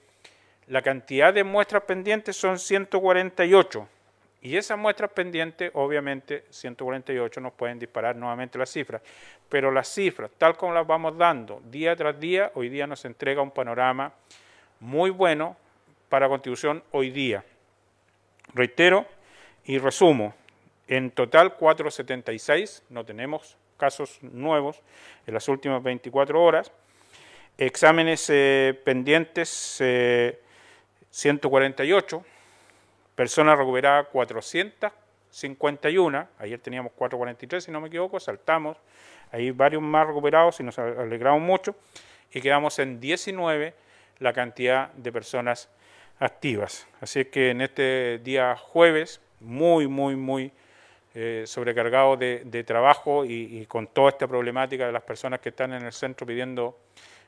la 0.68 0.82
cantidad 0.82 1.34
de 1.34 1.44
muestras 1.44 1.84
pendientes 1.84 2.36
son 2.36 2.58
148 2.58 3.88
Y 4.42 4.58
esas 4.58 4.78
muestras 4.78 5.12
pendientes, 5.12 5.72
obviamente, 5.74 6.46
148 6.50 7.42
nos 7.42 7.54
pueden 7.54 7.78
disparar 7.78 8.16
nuevamente 8.16 8.58
las 8.58 8.72
cifras. 8.72 9.02
Pero 9.50 9.72
las 9.72 9.90
cifras, 9.90 10.32
tal 10.38 10.56
como 10.56 10.74
las 10.74 10.88
vamos 10.88 11.18
dando 11.18 11.62
día 11.66 11.96
tras 11.96 12.20
día, 12.20 12.52
hoy 12.56 12.70
día 12.70 12.88
nos 12.88 13.04
entrega 13.06 13.42
un 13.42 13.52
panorama 13.52 14.14
muy 14.80 15.10
bueno 15.10 15.58
para 16.10 16.28
Constitución 16.28 16.84
hoy 16.92 17.10
día. 17.12 17.44
Reitero 18.54 19.08
y 19.66 19.80
resumo, 19.80 20.36
en 20.88 21.10
total 21.12 21.56
476, 21.56 22.84
no 22.90 23.04
tenemos 23.04 23.58
casos 23.78 24.20
nuevos 24.22 24.82
en 25.26 25.34
las 25.34 25.50
últimas 25.50 25.82
24 25.84 26.42
horas. 26.42 26.72
Exámenes 27.58 28.30
eh, 28.30 28.80
pendientes 28.84 29.82
148, 31.10 32.18
eh, 32.18 32.22
personas 33.16 33.58
recuperadas 33.58 34.08
451, 34.12 36.28
ayer 36.38 36.60
teníamos 36.60 36.92
443 36.94 37.64
si 37.64 37.72
no 37.72 37.82
me 37.82 37.88
equivoco, 37.88 38.20
saltamos, 38.20 38.78
hay 39.32 39.50
varios 39.52 39.82
más 39.82 40.06
recuperados 40.06 40.60
y 40.60 40.64
nos 40.64 40.78
alegramos 40.78 41.42
mucho 41.42 41.76
y 42.32 42.42
quedamos 42.42 42.78
en 42.80 43.00
19 43.00 43.74
la 44.20 44.34
cantidad 44.34 44.92
de 44.94 45.12
personas 45.12 45.70
activas. 46.20 46.88
Así 47.02 47.26
que 47.26 47.52
en 47.52 47.62
este 47.62 48.20
día 48.24 48.56
jueves, 48.56 49.22
muy, 49.40 49.88
muy, 49.88 50.16
muy 50.16 50.52
eh, 51.14 51.44
sobrecargado 51.48 52.18
de, 52.18 52.64
trabajo 52.66 53.24
y, 53.24 53.66
con 53.68 53.88
toda 53.88 54.10
esta 54.10 54.28
problemática 54.28 54.86
de 54.86 54.92
las 54.92 55.04
personas 55.04 55.40
que 55.40 55.50
están 55.50 55.72
en 55.74 55.84
el 55.84 55.94
centro 55.94 56.28
pidiendo 56.28 56.78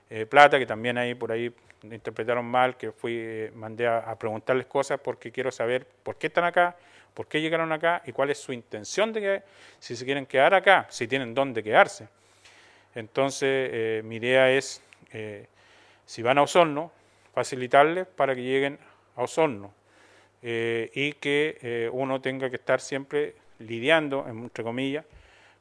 eh, 0.10 0.26
plata, 0.26 0.60
que 0.60 0.66
también 0.66 0.98
ahí 0.98 1.16
por 1.16 1.32
ahí 1.32 1.54
interpretaron 1.84 2.46
mal, 2.46 2.76
que 2.76 2.92
fui, 2.92 3.14
eh, 3.16 3.52
mandé 3.56 3.88
a, 3.88 4.14
preguntarles 4.20 4.66
cosas 4.66 5.00
porque 5.00 5.32
quiero 5.32 5.52
saber 5.52 5.88
por 6.04 6.18
qué 6.18 6.28
están 6.28 6.44
acá, 6.44 6.76
por 7.14 7.28
qué 7.28 7.40
llegaron 7.40 7.72
acá 7.72 8.02
y 8.06 8.12
cuál 8.12 8.30
es 8.30 8.40
su 8.40 8.52
intención 8.52 9.14
de 9.14 9.22
que, 9.22 9.44
si 9.80 9.96
se 9.96 10.04
quieren 10.04 10.26
quedar 10.26 10.54
acá, 10.54 10.88
si 10.90 11.08
tienen 11.08 11.34
dónde 11.34 11.64
quedarse. 11.64 12.10
Entonces, 12.94 14.04
mi 14.04 14.18
idea 14.18 14.52
es, 14.52 14.82
si 16.08 16.24
van 16.24 16.40
a 16.40 16.42
Osorno, 16.42 16.92
facilitarles 17.36 18.08
para 18.08 18.34
que 18.34 18.42
lleguen 18.42 18.80
a 19.16 19.22
Osorno 19.22 19.72
y 20.42 21.14
que 21.14 21.90
uno 21.94 22.22
tenga 22.22 22.50
que 22.50 22.56
estar 22.56 22.80
siempre 22.82 23.36
lidiando, 23.60 24.26
entre 24.28 24.64
comillas, 24.64 25.06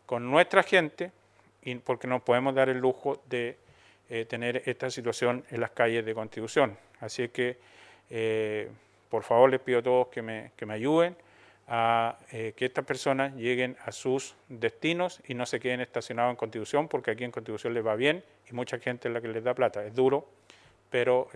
con 0.07 0.31
nuestra 0.31 0.63
gente, 0.63 1.11
y 1.63 1.75
porque 1.77 2.07
no 2.07 2.25
podemos 2.25 2.55
dar 2.55 2.69
el 2.69 2.79
lujo 2.79 3.23
de 3.29 3.59
eh, 4.09 4.25
tener 4.25 4.63
esta 4.67 4.89
situación 4.89 5.45
en 5.51 5.61
las 5.61 5.71
calles 5.71 6.05
de 6.05 6.15
Constitución. 6.15 6.79
Así 7.01 7.29
que, 7.29 7.59
eh, 8.09 8.71
por 9.09 9.25
favor, 9.25 9.51
les 9.51 9.61
pido 9.61 9.81
a 9.81 9.83
todos 9.83 10.09
que 10.09 10.23
me, 10.23 10.53
que 10.57 10.65
me 10.65 10.75
ayuden 10.75 11.17
a 11.69 12.19
eh, 12.31 12.55
que 12.57 12.67
estas 12.67 12.85
personas 12.85 13.35
lleguen 13.35 13.77
a 13.85 13.93
sus 13.93 14.37
destinos 14.49 15.21
y 15.27 15.35
no 15.35 15.47
se 15.47 15.59
queden 15.59 15.81
estacionados 15.81 16.31
en 16.31 16.37
Constitución, 16.37 16.89
porque 16.89 17.11
aquí 17.11 17.25
en 17.25 17.33
Constitución 17.33 17.75
les 17.75 17.85
va 17.85 17.97
bien 17.97 18.25
y 18.51 18.55
mucha 18.55 18.79
gente 18.79 19.09
es 19.09 19.15
la 19.15 19.21
que 19.21 19.29
les 19.29 19.43
da 19.43 19.55
plata. 19.55 19.85
Es 19.85 19.95
duro, 19.95 20.29
pero 20.91 21.29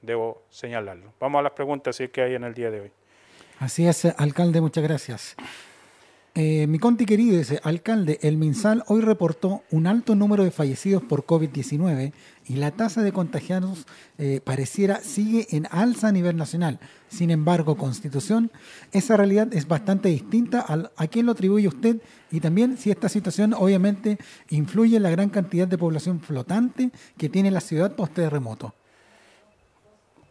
debo 0.00 0.44
señalarlo. 0.50 1.12
Vamos 1.18 1.40
a 1.40 1.42
las 1.42 1.52
preguntas 1.52 1.96
si 1.96 2.04
es 2.04 2.10
que 2.10 2.22
hay 2.22 2.34
en 2.34 2.44
el 2.44 2.54
día 2.54 2.70
de 2.70 2.82
hoy. 2.82 2.92
Así 3.58 3.86
es, 3.86 4.04
alcalde, 4.04 4.60
muchas 4.60 4.84
gracias. 4.84 5.36
Eh, 6.34 6.66
mi 6.66 6.78
conti 6.78 7.04
querido 7.04 7.36
dice, 7.36 7.60
alcalde, 7.62 8.18
el 8.22 8.38
MinSal 8.38 8.84
hoy 8.86 9.02
reportó 9.02 9.64
un 9.70 9.86
alto 9.86 10.14
número 10.14 10.44
de 10.44 10.50
fallecidos 10.50 11.02
por 11.02 11.26
COVID-19 11.26 12.14
y 12.46 12.54
la 12.54 12.70
tasa 12.70 13.02
de 13.02 13.12
contagiados 13.12 13.86
eh, 14.16 14.40
pareciera 14.42 15.00
sigue 15.00 15.46
en 15.50 15.66
alza 15.70 16.08
a 16.08 16.12
nivel 16.12 16.38
nacional. 16.38 16.80
Sin 17.08 17.30
embargo, 17.30 17.76
Constitución, 17.76 18.50
esa 18.92 19.18
realidad 19.18 19.52
es 19.52 19.68
bastante 19.68 20.08
distinta 20.08 20.64
a, 20.66 20.90
a 20.96 21.06
quién 21.06 21.26
lo 21.26 21.32
atribuye 21.32 21.68
usted 21.68 22.00
y 22.30 22.40
también 22.40 22.78
si 22.78 22.90
esta 22.90 23.10
situación 23.10 23.52
obviamente 23.52 24.16
influye 24.48 24.96
en 24.96 25.02
la 25.02 25.10
gran 25.10 25.28
cantidad 25.28 25.68
de 25.68 25.76
población 25.76 26.20
flotante 26.20 26.92
que 27.18 27.28
tiene 27.28 27.50
la 27.50 27.60
ciudad 27.60 27.94
post-terremoto. 27.94 28.74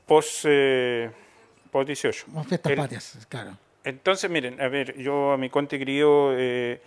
Post, 0.08 0.46
eh, 0.46 1.12
post 1.72 1.86
18. 1.86 2.26
fiestas 2.48 2.74
patrias, 2.74 3.28
claro. 3.30 3.56
Entonces, 3.84 4.30
miren, 4.30 4.62
a 4.62 4.68
ver, 4.68 4.96
yo 4.98 5.32
a 5.32 5.38
mi 5.38 5.50
conte 5.50 5.80
querido 5.80 6.38
eh, 6.38 6.80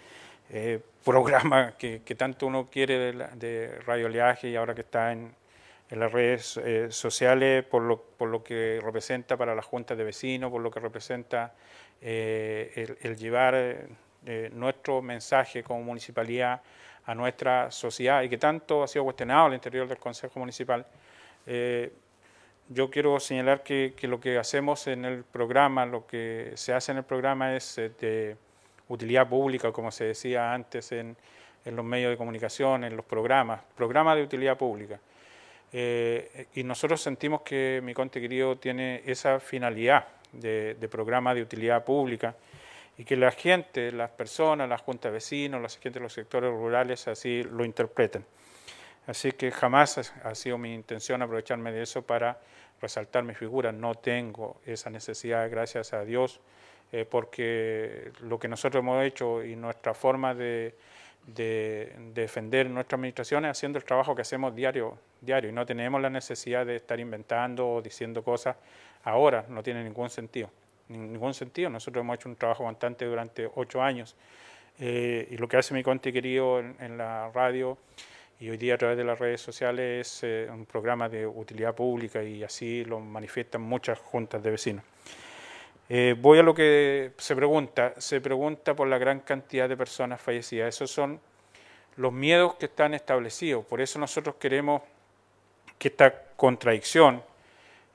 eh, 0.51 0.81
programa 1.05 1.73
que, 1.79 2.01
tanto 2.17 2.47
uno 2.47 2.69
quiere 2.71 3.13
de, 3.13 3.79
Radio 3.87 4.07
Oleaje 4.07 4.49
y 4.49 4.57
ahora 4.57 4.75
que 4.75 4.83
está 4.83 5.13
en, 5.13 5.35
las 5.91 6.11
redes 6.11 6.57
eh, 6.57 6.89
sociales, 6.91 7.65
por 7.65 7.83
lo, 7.83 8.01
por 8.03 8.29
lo 8.29 8.43
que 8.43 8.81
representa 8.83 9.37
para 9.37 9.55
las 9.55 9.65
juntas 9.65 9.97
de 9.97 10.03
vecinos, 10.03 10.51
por 10.51 10.61
lo 10.61 10.71
que 10.71 10.81
representa 10.81 11.55
el, 12.01 13.17
llevar 13.17 13.87
nuestro 14.53 15.03
mensaje 15.03 15.63
como 15.63 15.83
municipalidad 15.85 16.61
a 17.05 17.15
nuestra 17.15 17.71
sociedad 17.71 18.23
y 18.23 18.29
que 18.29 18.39
tanto 18.39 18.83
ha 18.83 18.89
sido 18.89 19.05
cuestionado 19.05 19.47
al 19.47 19.55
interior 19.55 19.87
del 19.87 19.99
Consejo 19.99 20.41
Municipal 20.41 20.85
yo 22.69 22.91
quiero 22.91 23.21
señalar 23.21 23.63
que, 23.63 23.95
lo 24.03 24.21
que 24.21 24.39
hacemos 24.39 24.87
en 24.87 25.05
el 25.05 25.25
programa, 25.25 25.85
lo 25.87 26.07
que 26.07 26.53
se 26.55 26.73
hace 26.73 26.93
en 26.93 26.99
el 26.99 27.05
programa 27.05 27.55
es 27.57 27.79
eh, 27.79 27.91
de 28.01 28.37
utilidad 28.89 29.29
pública, 29.29 29.73
como 29.73 29.91
se 29.91 30.05
decía 30.05 30.53
antes 30.53 30.93
en, 30.93 31.17
los 31.65 31.85
medios 31.85 32.11
de 32.11 32.19
comunicación, 32.19 32.85
en 32.85 32.95
los 32.95 33.07
programas, 33.07 33.61
programas 33.75 34.17
de 34.17 34.23
utilidad 34.23 34.59
pública. 34.59 35.01
Eh, 35.73 36.47
y 36.55 36.63
nosotros 36.63 37.01
sentimos 37.01 37.41
que 37.41 37.81
mi 37.83 37.95
Conte 37.95 38.21
Querido 38.21 38.57
tiene 38.57 39.03
esa 39.07 39.41
finalidad 39.41 40.07
de, 40.33 40.89
programa 40.91 41.35
de 41.35 41.43
utilidad 41.43 41.85
pública 41.85 42.37
y 42.99 43.05
que 43.05 43.17
la 43.17 43.31
gente, 43.31 43.91
las 43.93 44.11
personas, 44.11 44.69
las 44.69 44.83
juntas 44.83 45.11
de 45.11 45.15
vecinos, 45.15 45.63
la 45.63 45.69
gente 45.69 45.99
de 45.99 46.01
los 46.01 46.13
sectores 46.13 46.51
rurales 46.51 47.09
así 47.09 47.43
lo 47.45 47.65
interpreten. 47.65 48.25
Así 49.07 49.33
que 49.33 49.51
jamás 49.51 50.13
ha 50.23 50.35
sido 50.35 50.57
mi 50.57 50.73
intención 50.73 51.21
aprovecharme 51.21 51.73
de 51.73 51.83
eso 51.83 52.03
para 52.03 52.39
resaltar 52.81 53.23
mi 53.23 53.35
figura. 53.35 53.71
No 53.71 53.95
tengo 53.95 54.61
esa 54.65 54.89
necesidad, 54.91 55.51
gracias 55.51 55.93
a 55.93 56.05
Dios, 56.05 56.41
eh, 56.93 57.05
porque 57.05 58.13
lo 58.21 58.39
que 58.39 58.49
nosotros 58.49 58.81
hemos 58.81 59.05
hecho 59.05 59.45
y 59.45 59.57
nuestra 59.57 59.95
forma 59.95 60.35
de, 60.35 60.75
defender 61.27 62.69
nuestra 62.69 62.97
administración 62.97 63.47
es 63.47 63.53
haciendo 63.53 63.79
el 63.79 63.85
trabajo 63.85 64.15
que 64.15 64.21
hacemos 64.21 64.55
diario, 64.55 64.99
diario 65.23 65.49
y 65.49 65.55
no 65.55 65.65
tenemos 65.65 65.99
la 66.03 66.11
necesidad 66.11 66.67
de 66.67 66.77
estar 66.77 67.01
inventando 67.01 67.67
o 67.67 67.81
diciendo 67.81 68.23
cosas 68.23 68.57
ahora, 69.05 69.47
no 69.49 69.63
tiene 69.63 69.83
ningún 69.83 70.11
sentido. 70.11 70.51
Ningún 70.89 71.33
sentido. 71.33 71.71
Nosotros 71.71 72.03
hemos 72.03 72.17
hecho 72.17 72.29
un 72.29 72.37
trabajo 72.37 72.65
constante 72.65 73.07
durante 73.07 73.51
ocho 73.55 73.83
años 73.83 74.15
eh, 74.79 75.27
y 75.31 75.39
lo 75.39 75.49
que 75.49 75.57
hace 75.57 75.73
mi 75.73 75.83
conte 75.83 76.13
querido 76.13 76.61
en 76.61 76.99
la 76.99 77.31
radio 77.33 77.79
y 78.41 78.51
hoy 78.51 78.57
día 78.57 78.75
a 78.75 78.79
través 78.79 78.97
de 78.97 79.05
las 79.05 79.19
redes 79.19 79.41
sociales 79.41 80.07
es 80.07 80.25
eh, 80.25 80.49
un 80.51 80.67
programa 80.67 81.09
de 81.09 81.27
utilidad 81.27 81.75
pública 81.75 82.23
y 82.23 82.43
así 82.43 82.85
lo 82.85 82.99
manifiestan 83.01 83.63
muchas 83.63 83.99
juntas 83.99 84.43
de 84.43 84.51
vecinos. 84.51 84.85
Eh, 85.89 86.17
voy 86.19 86.39
a 86.39 86.43
lo 86.43 86.55
que 86.55 87.13
se 87.17 87.37
pregunta. 87.37 87.95
Se 87.99 88.21
pregunta 88.21 88.75
por 88.75 88.89
la 88.89 88.99
gran 88.99 89.21
cantidad 89.21 89.69
de 89.69 89.77
personas 89.77 90.21
fallecidas. 90.21 90.75
Esos 90.75 90.91
son 90.91 91.21
los 91.97 92.13
miedos 92.13 92.55
que 92.57 92.67
están 92.67 92.95
establecidos. 92.95 93.65
Por 93.67 93.81
eso 93.81 93.99
nosotros 93.99 94.37
queremos 94.37 94.83
que 95.79 95.89
esta 95.89 96.13
contradicción 96.37 97.23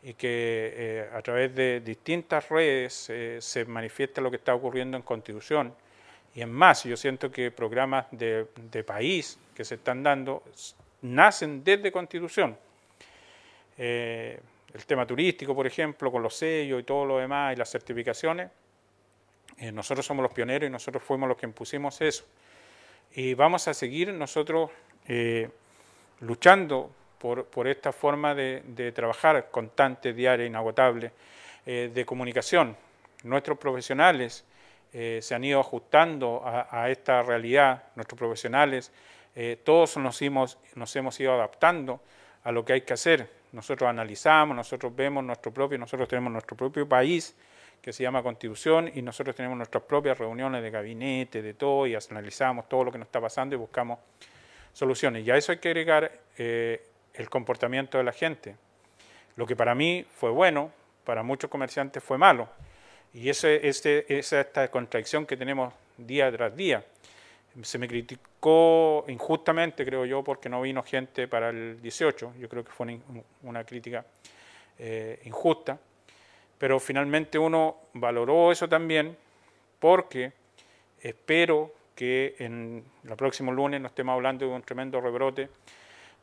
y 0.01 0.13
que 0.13 0.74
eh, 0.74 1.10
a 1.13 1.22
través 1.22 1.53
de 1.53 1.81
distintas 1.81 2.48
redes 2.48 3.12
se 3.39 3.65
manifieste 3.65 4.22
lo 4.22 4.29
que 4.29 4.38
está 4.38 4.55
ocurriendo 4.55 4.96
en 4.96 5.03
Constitución. 5.03 5.74
Y 6.36 6.41
en 6.41 6.51
más, 6.51 6.83
yo 6.83 6.95
siento 6.95 7.31
que 7.31 7.51
programas 7.51 8.05
de, 8.12 8.48
de 8.71 8.83
país 8.83 9.39
que 9.55 9.65
se 9.65 9.75
están 9.75 10.03
dando 10.03 10.43
nacen 11.01 11.63
desde 11.63 11.91
Constitución. 11.91 12.57
Eh, 13.77 14.39
el 14.74 14.86
tema 14.86 15.05
turístico, 15.05 15.55
por 15.55 15.65
ejemplo, 15.65 16.12
con 16.12 16.21
los 16.21 16.36
sellos 16.36 16.81
y 16.81 16.83
todo 16.83 17.05
lo 17.05 17.17
demás 17.17 17.53
y 17.53 17.55
las 17.55 17.71
certificaciones, 17.71 18.51
eh, 19.57 19.71
nosotros 19.71 20.05
somos 20.05 20.21
los 20.21 20.33
pioneros 20.33 20.67
y 20.67 20.71
nosotros 20.71 21.01
fuimos 21.03 21.27
los 21.27 21.38
que 21.38 21.45
impusimos 21.45 22.00
eso. 22.01 22.25
Y 23.13 23.33
vamos 23.33 23.67
a 23.67 23.74
seguir 23.74 24.13
nosotros 24.13 24.69
eh, 25.07 25.50
luchando 26.19 26.91
por, 27.17 27.67
esta 27.67 27.91
forma 27.91 28.36
de, 28.36 28.93
trabajar 28.95 29.50
constante, 29.51 30.13
diaria, 30.13 30.45
inagotable, 30.45 31.12
de 31.65 32.05
comunicación. 32.05 32.77
Nuestros 33.24 33.57
profesionales 33.57 34.45
se 34.91 35.36
han 35.36 35.43
ido 35.43 35.60
ajustando 35.60 36.41
a, 36.43 36.67
a 36.72 36.89
esta 36.89 37.22
realidad, 37.22 37.84
nuestros 37.96 38.17
profesionales 38.17 38.91
eh, 39.36 39.58
todos 39.63 39.96
nos 39.98 40.22
hemos, 40.22 40.58
nos 40.75 40.96
hemos 40.96 41.19
ido 41.19 41.34
adaptando 41.34 42.01
a 42.43 42.51
lo 42.51 42.65
que 42.65 42.74
hay 42.74 42.81
que 42.81 42.93
hacer. 42.93 43.29
Nosotros 43.51 43.89
analizamos, 43.89 44.55
nosotros 44.55 44.96
vemos 44.96 45.24
nuestro 45.24 45.53
propio, 45.53 45.77
nosotros 45.77 46.08
tenemos 46.08 46.31
nuestro 46.31 46.58
propio 46.58 46.88
país 46.88 47.36
que 47.81 47.93
se 47.93 48.03
llama 48.03 48.22
Constitución 48.22 48.91
y 48.93 49.01
nosotros 49.01 49.36
tenemos 49.36 49.58
nuestras 49.58 49.84
propias 49.84 50.17
reuniones 50.17 50.62
de 50.62 50.69
gabinete, 50.69 51.41
de 51.41 51.53
todo, 51.53 51.88
y 51.88 51.96
analizamos 51.96 52.67
todo 52.67 52.84
lo 52.84 52.91
que 52.91 52.98
nos 52.98 53.08
está 53.08 53.22
pasando 53.22 53.55
y 53.55 53.58
buscamos 53.58 54.00
soluciones. 54.74 55.25
Y 55.25 55.31
a 55.31 55.38
eso 55.38 55.53
hay 55.53 55.60
que 55.60 55.69
agregar 55.69 56.12
eh, 56.38 56.86
el 57.13 57.29
comportamiento 57.29 57.98
de 57.98 58.03
la 58.03 58.12
gente. 58.12 58.58
Lo 59.38 59.46
que 59.46 59.55
para 59.55 59.74
mí 59.74 60.05
fue 60.10 60.31
bueno, 60.31 60.72
para 61.05 61.24
muchos 61.24 61.50
comerciantes 61.50 62.03
fue 62.03 62.17
malo. 62.17 62.50
Y 63.13 63.29
ese, 63.29 63.67
ese, 63.67 64.05
esa 64.07 64.41
esta 64.41 64.69
contradicción 64.69 65.25
que 65.25 65.35
tenemos 65.35 65.73
día 65.97 66.31
tras 66.31 66.55
día. 66.55 66.83
Se 67.63 67.77
me 67.77 67.87
criticó 67.87 69.05
injustamente, 69.07 69.83
creo 69.85 70.05
yo, 70.05 70.23
porque 70.23 70.49
no 70.49 70.61
vino 70.61 70.83
gente 70.83 71.27
para 71.27 71.49
el 71.49 71.81
18. 71.81 72.33
Yo 72.39 72.47
creo 72.47 72.63
que 72.63 72.71
fue 72.71 72.99
una, 73.43 73.63
crítica 73.63 74.05
eh, 74.77 75.19
injusta. 75.25 75.79
Pero 76.57 76.79
finalmente 76.79 77.39
uno 77.39 77.77
valoró 77.93 78.51
eso 78.51 78.67
también 78.69 79.17
porque 79.79 80.33
espero 81.01 81.73
que 81.95 82.35
en 82.39 82.83
el 83.03 83.15
próximo 83.15 83.51
lunes 83.51 83.81
no 83.81 83.87
estemos 83.87 84.13
hablando 84.13 84.45
de 84.45 84.53
un 84.53 84.61
tremendo 84.61 85.01
rebrote 85.01 85.49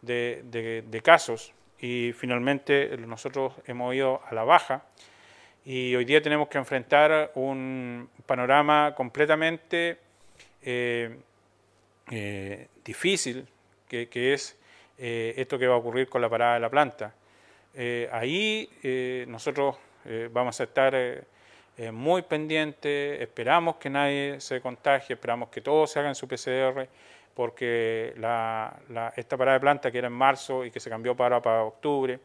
de, 0.03 0.43
de 0.87 1.03
casos 1.03 1.53
y 1.81 2.13
finalmente 2.13 2.97
nosotros 2.99 3.55
hemos 3.67 3.95
ido 3.95 4.21
a 4.27 4.35
la 4.35 4.45
baja 4.45 4.85
y 5.69 5.97
hoy 5.97 6.05
día 6.05 6.23
tenemos 6.23 6.47
que 6.47 6.59
enfrentar 6.59 7.33
un 7.35 8.09
panorama 8.25 8.95
completamente 8.97 9.99
eh, 10.63 11.19
eh, 12.09 12.69
difícil, 12.85 13.45
que, 13.89 14.09
es 14.33 14.57
eh, 14.97 15.35
esto 15.37 15.59
que 15.59 15.67
va 15.67 15.75
a 15.75 15.79
ocurrir 15.79 16.09
con 16.09 16.23
la 16.23 16.29
parada 16.29 16.55
de 16.55 16.61
la 16.61 16.71
planta. 16.71 17.13
ahí 18.13 18.71
nosotros 19.27 19.77
vamos 20.31 20.61
a 20.61 20.65
estar 20.65 20.95
muy 21.93 22.23
pendientes, 22.23 23.21
esperamos 23.21 23.75
que 23.75 23.91
nadie 23.91 24.41
se 24.41 24.61
contagie, 24.61 25.15
esperamos 25.15 25.49
que 25.49 25.61
todos 25.61 25.91
se 25.91 25.99
hagan 25.99 26.15
su 26.15 26.29
PCR, 26.29 26.89
porque 27.35 28.15
esta 29.17 29.37
parada 29.37 29.55
de 29.55 29.61
planta 29.61 29.91
que 29.91 29.99
era 29.99 30.07
en 30.07 30.13
marzo 30.13 30.65
y 30.65 30.71
que 30.71 30.79
se 30.79 30.89
cambió 30.89 31.17
para, 31.17 31.43
para 31.43 31.65
octubre, 31.65 32.21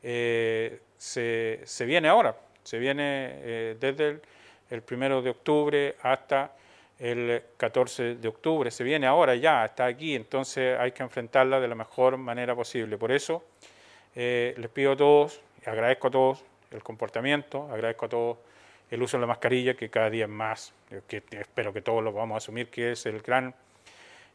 se, 0.00 1.60
se 1.64 1.84
viene 1.84 2.06
ahora 2.06 2.36
se 2.68 2.78
viene 2.78 3.30
eh, 3.32 3.76
desde 3.80 4.20
el, 4.68 4.82
primero 4.82 5.22
de 5.22 5.30
octubre 5.30 5.96
hasta 6.02 6.52
el 6.98 7.42
14 7.56 8.16
de 8.16 8.28
octubre, 8.28 8.70
se 8.70 8.84
viene 8.84 9.06
ahora 9.06 9.34
ya, 9.36 9.64
está 9.64 9.86
aquí, 9.86 10.14
entonces 10.14 10.78
hay 10.78 10.92
que 10.92 11.02
enfrentarla 11.02 11.60
de 11.60 11.68
la 11.68 11.74
mejor 11.74 12.18
manera 12.18 12.54
posible. 12.54 12.98
Por 12.98 13.10
eso 13.10 13.42
eh, 14.14 14.54
les 14.58 14.68
pido 14.68 14.92
a 14.92 14.96
todos, 14.96 15.40
agradezco 15.64 16.08
a 16.08 16.10
todos 16.10 16.44
el 16.70 16.82
comportamiento, 16.82 17.70
agradezco 17.72 18.04
a 18.04 18.08
todos 18.10 18.38
el 18.90 19.02
uso 19.02 19.16
de 19.16 19.22
la 19.22 19.28
mascarilla, 19.28 19.72
que 19.72 19.88
cada 19.88 20.10
día 20.10 20.24
es 20.24 20.30
más, 20.30 20.74
que 21.06 21.22
espero 21.30 21.72
que 21.72 21.80
todos 21.80 22.04
lo 22.04 22.12
vamos 22.12 22.34
a 22.34 22.38
asumir, 22.38 22.68
que 22.68 22.92
es 22.92 23.06
el 23.06 23.22
gran, 23.22 23.54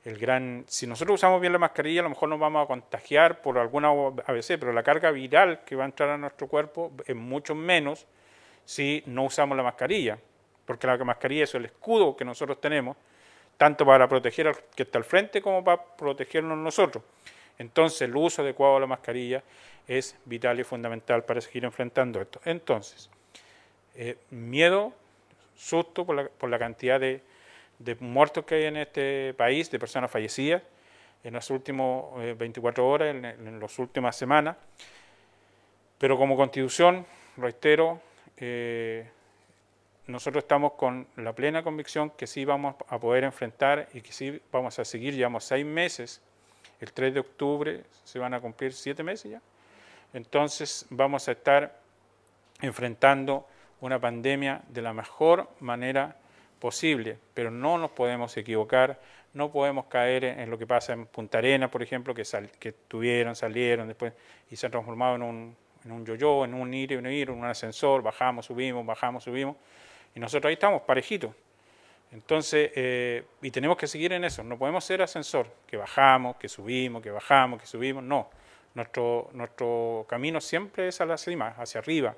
el 0.06 0.18
gran, 0.18 0.66
si 0.68 0.88
nosotros 0.88 1.16
usamos 1.16 1.40
bien 1.40 1.54
la 1.54 1.60
mascarilla, 1.60 2.00
a 2.00 2.04
lo 2.04 2.10
mejor 2.10 2.30
nos 2.30 2.40
vamos 2.40 2.64
a 2.64 2.68
contagiar 2.68 3.42
por 3.42 3.60
alguna 3.60 3.90
ABC, 3.90 4.58
pero 4.60 4.74
la 4.74 4.82
carga 4.82 5.12
viral 5.12 5.64
que 5.66 5.76
va 5.76 5.84
a 5.84 5.86
entrar 5.86 6.10
a 6.10 6.18
nuestro 6.18 6.48
cuerpo 6.48 6.92
es 7.06 7.16
mucho 7.16 7.54
menos 7.54 8.08
si 8.66 9.04
no 9.06 9.24
usamos 9.26 9.58
la 9.58 9.64
mascarilla, 9.64 10.18
porque 10.66 10.88
la 10.88 10.98
mascarilla 10.98 11.44
es 11.44 11.56
el 11.56 11.66
escudo 11.66 12.16
que 12.16 12.26
nosotros 12.26 12.60
tenemos, 12.62 12.96
tanto 13.58 13.86
para 13.86 14.08
proteger 14.08 14.48
al 14.48 14.56
que 14.76 14.84
está 14.84 14.98
al 14.98 15.04
frente 15.04 15.42
como 15.42 15.64
para 15.64 15.84
protegernos 15.84 16.58
nosotros. 16.58 17.04
Entonces, 17.58 18.02
el 18.02 18.16
uso 18.16 18.42
adecuado 18.42 18.76
de 18.76 18.80
la 18.82 18.88
mascarilla 18.88 19.44
es 19.88 20.16
vital 20.26 20.60
y 20.60 20.64
fundamental 20.64 21.24
para 21.24 21.42
seguir 21.42 21.66
enfrentando 21.66 22.22
esto. 22.22 22.42
Entonces, 22.46 23.10
eh, 23.96 24.18
miedo, 24.32 24.94
susto 25.56 26.06
por 26.06 26.16
la, 26.16 26.28
por 26.30 26.50
la 26.50 26.58
cantidad 26.58 27.00
de, 27.00 27.22
muertos 28.00 28.46
que 28.46 28.56
hay 28.56 28.64
en 28.64 28.78
este 28.78 29.34
país, 29.34 29.70
de 29.70 29.78
personas 29.78 30.10
fallecidas 30.10 30.62
en 31.24 31.34
las 31.34 31.50
últimas 31.50 32.04
24 32.38 32.84
eh, 32.84 32.88
horas, 32.88 33.16
en, 33.16 33.26
en 33.26 33.60
las 33.60 33.78
últimas 33.78 34.16
semanas. 34.16 34.56
Pero 35.98 36.18
como 36.18 36.36
constitución, 36.36 37.06
reitero, 37.38 38.02
eh, 38.38 39.10
nosotros 40.08 40.44
estamos 40.44 40.74
con 40.74 41.08
la 41.16 41.34
plena 41.34 41.64
convicción 41.64 42.10
que 42.10 42.28
sí 42.28 42.46
vamos 42.46 42.76
a 42.88 43.00
poder 43.00 43.24
enfrentar 43.24 43.88
y 43.94 44.02
que 44.02 44.12
sí 44.12 44.42
vamos 44.52 44.78
a 44.80 44.86
seguir, 44.86 45.14
llevamos 45.14 45.46
seis 45.46 45.66
meses, 45.66 46.22
el 46.80 46.92
3 46.92 47.14
de 47.14 47.20
octubre 47.22 47.84
se 48.04 48.20
van 48.20 48.34
a 48.34 48.42
cumplir 48.42 48.74
siete 48.74 49.04
meses 49.04 49.32
ya, 49.32 49.42
entonces 50.14 50.86
vamos 50.90 51.28
a 51.28 51.32
estar 51.32 51.80
enfrentando 52.62 53.48
una 53.80 54.00
pandemia 54.00 54.62
de 54.70 54.82
la 54.82 54.94
mejor 54.94 55.50
manera 55.60 56.18
posible, 56.60 57.18
pero 57.34 57.52
no 57.52 57.78
nos 57.78 57.92
podemos 57.92 58.36
equivocar, 58.38 59.00
no 59.34 59.52
podemos 59.52 59.86
caer 59.88 60.24
en 60.24 60.50
lo 60.50 60.58
que 60.58 60.68
pasa 60.68 60.94
en 60.94 61.06
Punta 61.08 61.40
Arenas, 61.40 61.70
por 61.70 61.84
ejemplo, 61.84 62.14
que, 62.14 62.24
que 62.60 62.72
tuvieron, 62.72 63.36
salieron 63.36 63.88
después 63.88 64.14
y 64.50 64.56
se 64.56 64.66
han 64.66 64.72
transformado 64.72 65.16
en 65.16 65.24
un 65.24 65.58
en 65.86 65.92
un 65.92 66.06
yo-yo, 66.06 66.46
en 66.46 66.54
un 66.54 66.74
ir 66.74 66.92
y 66.92 66.96
un 66.96 67.08
ir, 67.08 67.30
en 67.30 67.36
un 67.36 67.46
ascensor, 67.46 68.02
bajamos, 68.02 68.46
subimos, 68.46 68.86
bajamos, 68.86 69.24
subimos, 69.24 69.56
y 70.16 70.20
nosotros 70.20 70.50
ahí 70.50 70.54
estamos, 70.54 70.82
parejitos. 70.84 71.32
Entonces, 72.12 72.72
eh, 72.76 73.24
y 73.42 73.50
tenemos 73.50 73.76
que 73.76 73.88
seguir 73.88 74.14
en 74.14 74.24
eso, 74.24 74.44
no 74.44 74.58
podemos 74.58 74.86
ser 74.86 75.02
ascensor, 75.02 75.48
que 75.66 75.78
bajamos, 75.78 76.36
que 76.38 76.48
subimos, 76.48 77.02
que 77.02 77.10
bajamos, 77.10 77.60
que 77.60 77.66
subimos, 77.66 78.04
no. 78.04 78.30
Nuestro, 78.76 79.30
nuestro 79.34 80.06
camino 80.08 80.42
siempre 80.42 80.88
es 80.88 81.02
a 81.02 81.06
la 81.06 81.18
cima, 81.18 81.56
hacia 81.58 81.80
arriba, 81.80 82.16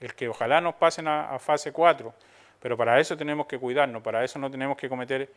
el 0.00 0.14
que 0.14 0.28
ojalá 0.28 0.60
nos 0.60 0.74
pasen 0.74 1.08
a, 1.08 1.30
a 1.34 1.38
fase 1.38 1.72
4, 1.72 2.12
pero 2.60 2.76
para 2.76 2.98
eso 3.00 3.16
tenemos 3.16 3.46
que 3.46 3.58
cuidarnos, 3.58 4.02
para 4.02 4.24
eso 4.24 4.38
no 4.38 4.50
tenemos 4.50 4.76
que 4.76 4.88
cometer 4.88 5.30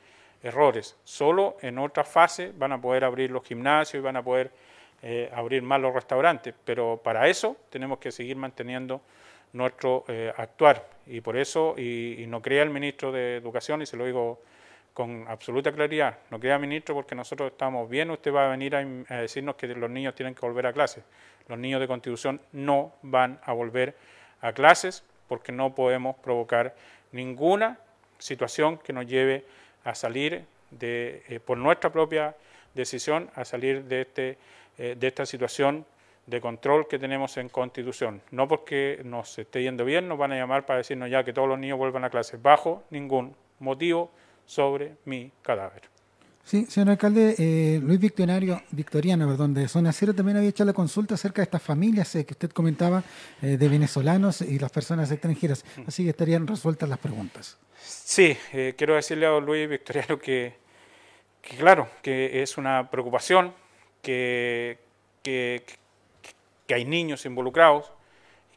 errores. 0.44 0.96
Solo 1.04 1.58
en 1.62 1.78
otra 1.78 2.04
fase 2.04 2.52
van 2.56 2.72
a 2.72 2.82
poder 2.82 3.04
abrir 3.04 3.32
los 3.32 3.44
gimnasios 3.44 4.02
y 4.02 4.04
van 4.04 4.18
a 4.18 4.24
poder 4.24 4.52
eh, 5.02 5.30
abrir 5.34 5.62
más 5.62 5.80
los 5.80 5.94
restaurantes, 5.94 6.54
pero 6.66 7.00
para 7.04 7.28
eso 7.28 7.56
tenemos 7.70 8.00
que 8.00 8.12
seguir 8.12 8.36
manteniendo 8.36 9.02
nuestro 9.54 10.06
eh, 10.08 10.34
actuar 10.36 10.86
y 11.08 11.22
por 11.22 11.38
eso, 11.38 11.76
y, 11.78 12.26
no 12.28 12.42
crea 12.42 12.64
el 12.64 12.70
ministro 12.70 13.12
de 13.12 13.38
Educación, 13.38 13.82
y 13.82 13.86
se 13.86 13.98
lo 13.98 14.06
digo 14.06 14.42
con 14.94 15.26
absoluta 15.28 15.72
claridad, 15.72 16.18
no 16.30 16.40
crea 16.40 16.60
ministro 16.60 16.94
porque 16.94 17.16
nosotros 17.16 17.52
estamos 17.52 17.90
bien, 17.90 18.12
usted 18.12 18.34
va 18.34 18.48
a 18.48 18.50
venir 18.50 18.76
a, 18.76 18.84
decirnos 19.22 19.56
que 19.56 19.68
los 19.68 19.90
niños 19.90 20.14
tienen 20.14 20.36
que 20.36 20.42
volver 20.42 20.68
a 20.68 20.74
clases. 20.74 21.04
Los 21.48 21.58
niños 21.58 21.80
de 21.80 21.88
constitución 21.88 22.42
no 22.52 22.94
van 23.02 23.40
a 23.44 23.54
volver 23.54 23.96
a 24.42 24.52
clases 24.54 25.04
porque 25.28 25.52
no 25.52 25.74
podemos 25.74 26.16
provocar 26.18 26.76
ninguna 27.12 27.80
situación 28.20 28.78
que 28.78 28.94
nos 28.94 29.08
lleve 29.08 29.46
a 29.84 29.96
salir 29.96 30.46
de, 30.70 31.24
eh, 31.30 31.40
por 31.40 31.58
nuestra 31.58 31.92
propia 31.92 32.36
decisión, 32.76 33.32
a 33.34 33.46
salir 33.46 33.86
de 33.86 34.02
este 34.02 34.38
eh, 34.82 34.96
de 34.98 35.08
esta 35.08 35.26
situación 35.26 35.86
de 36.26 36.40
control 36.40 36.88
que 36.88 36.98
tenemos 36.98 37.36
en 37.36 37.50
Constitución. 37.50 38.22
No 38.32 38.48
porque 38.48 39.02
nos 39.04 39.38
esté 39.38 39.62
yendo 39.62 39.84
bien, 39.84 40.08
nos 40.08 40.18
van 40.18 40.32
a 40.32 40.38
llamar 40.38 40.66
para 40.66 40.78
decirnos 40.78 41.10
ya 41.10 41.22
que 41.26 41.34
todos 41.34 41.50
los 41.50 41.60
niños 41.60 41.78
vuelvan 41.78 42.06
a 42.06 42.10
clases, 42.10 42.42
bajo 42.42 42.84
ningún 42.90 43.36
motivo 43.60 44.10
sobre 44.46 44.96
mi 45.04 45.34
cadáver. 45.42 45.82
Sí, 46.46 46.66
señor 46.68 46.92
alcalde, 46.92 47.36
eh, 47.38 47.82
Luis 47.84 48.00
Victoriano, 48.00 48.62
Victoriano 48.72 49.28
perdón, 49.28 49.54
de 49.54 49.68
Zona 49.68 49.92
Cero 49.92 50.14
también 50.14 50.38
había 50.38 50.50
hecho 50.50 50.64
la 50.64 50.72
consulta 50.72 51.16
acerca 51.16 51.42
de 51.42 51.44
estas 51.44 51.62
familias 51.62 52.16
eh, 52.16 52.26
que 52.26 52.32
usted 52.32 52.52
comentaba 52.52 53.04
de 53.42 53.68
venezolanos 53.68 54.40
y 54.40 54.60
las 54.60 54.72
personas 54.72 55.12
extranjeras, 55.12 55.66
así 55.86 56.06
que 56.06 56.12
estarían 56.12 56.48
resueltas 56.48 56.88
las 56.88 57.00
preguntas. 57.00 57.58
Sí, 57.82 58.38
quiero 58.78 58.96
decirle 58.96 59.26
a 59.26 59.38
Luis 59.42 59.68
Victoriano 59.68 60.18
que, 60.18 60.54
que 61.42 61.58
claro, 61.58 61.90
que 62.02 62.42
es 62.42 62.58
una 62.58 62.90
preocupación 62.90 63.54
que, 64.02 64.78
que, 65.24 65.64
hay 66.70 66.86
niños 66.86 67.26
involucrados, 67.26 67.92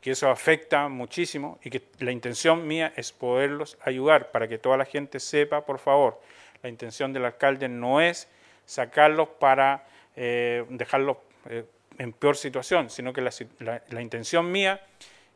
que 0.01 0.11
eso 0.11 0.29
afecta 0.29 0.89
muchísimo 0.89 1.59
y 1.63 1.71
que 1.71 1.83
la 2.01 2.13
intención 2.13 2.67
mía 2.67 2.93
es 2.97 3.13
poderlos 3.13 3.79
ayudar 3.83 4.31
para 4.31 4.49
que 4.49 4.59
toda 4.59 4.77
la 4.77 4.85
gente 4.85 5.21
sepa, 5.21 5.65
por 5.65 5.79
favor, 5.79 6.21
la 6.63 6.69
intención 6.69 7.13
del 7.13 7.25
alcalde 7.25 7.69
no 7.69 8.01
es 8.01 8.29
sacarlos 8.67 9.29
para 9.29 9.87
eh, 10.17 10.65
dejarlos 10.69 11.17
eh, 11.49 11.65
en 11.99 12.13
peor 12.13 12.37
situación, 12.37 12.91
sino 12.91 13.13
que 13.13 13.21
la, 13.21 14.03
intención 14.03 14.51
mía 14.51 14.81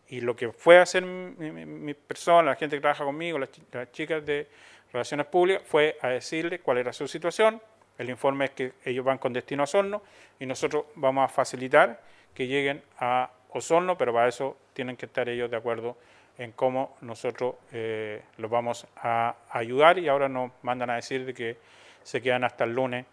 y 0.08 0.20
lo 0.20 0.36
que 0.36 0.52
fue 0.52 0.78
hacer 0.78 1.04
mi, 1.04 1.94
persona, 1.94 2.50
la 2.50 2.56
gente 2.56 2.76
que 2.76 2.80
trabaja 2.80 3.04
conmigo, 3.04 3.38
las, 3.38 3.50
las 3.72 3.90
chicas 3.92 4.24
de 4.24 4.48
relaciones 4.92 5.26
públicas, 5.26 5.62
fue 5.66 5.96
a 6.00 6.08
decirle 6.08 6.60
cuál 6.60 6.78
era 6.78 6.92
su 6.92 7.08
situación, 7.08 7.60
el 7.98 8.10
informe 8.10 8.46
es 8.46 8.50
que 8.52 8.72
ellos 8.84 9.04
van 9.04 9.18
con 9.18 9.32
destino 9.32 9.62
a 9.62 9.64
Osorno 9.64 10.02
y 10.38 10.46
nosotros 10.46 10.86
vamos 10.94 11.24
a 11.24 11.28
facilitar 11.28 12.00
que 12.34 12.46
lleguen 12.46 12.82
a 12.98 13.30
Osorno, 13.50 13.96
pero 13.96 14.12
para 14.12 14.28
eso 14.28 14.56
tienen 14.74 14.96
que 14.96 15.06
estar 15.06 15.28
ellos 15.28 15.50
de 15.50 15.56
acuerdo 15.56 15.96
en 16.38 16.52
cómo 16.52 16.96
nosotros 17.00 17.54
eh, 17.72 18.22
los 18.36 18.50
vamos 18.50 18.86
a 18.96 19.36
ayudar 19.50 19.98
y 19.98 20.08
ahora 20.08 20.28
nos 20.28 20.52
mandan 20.62 20.90
a 20.90 20.96
decir 20.96 21.24
de 21.24 21.32
que 21.32 21.56
se 22.02 22.20
quedan 22.20 22.44
hasta 22.44 22.64
el 22.64 22.74
lunes 22.74 23.06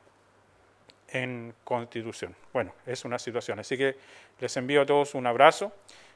en 1.09 1.53
Constitución. 1.63 2.35
Bueno, 2.51 2.73
es 2.85 3.05
una 3.05 3.17
situación. 3.17 3.59
Así 3.59 3.77
que 3.77 3.95
les 4.39 4.57
envío 4.57 4.81
a 4.81 4.85
todos 4.85 5.15
un 5.15 5.25
abrazo, 5.25 5.71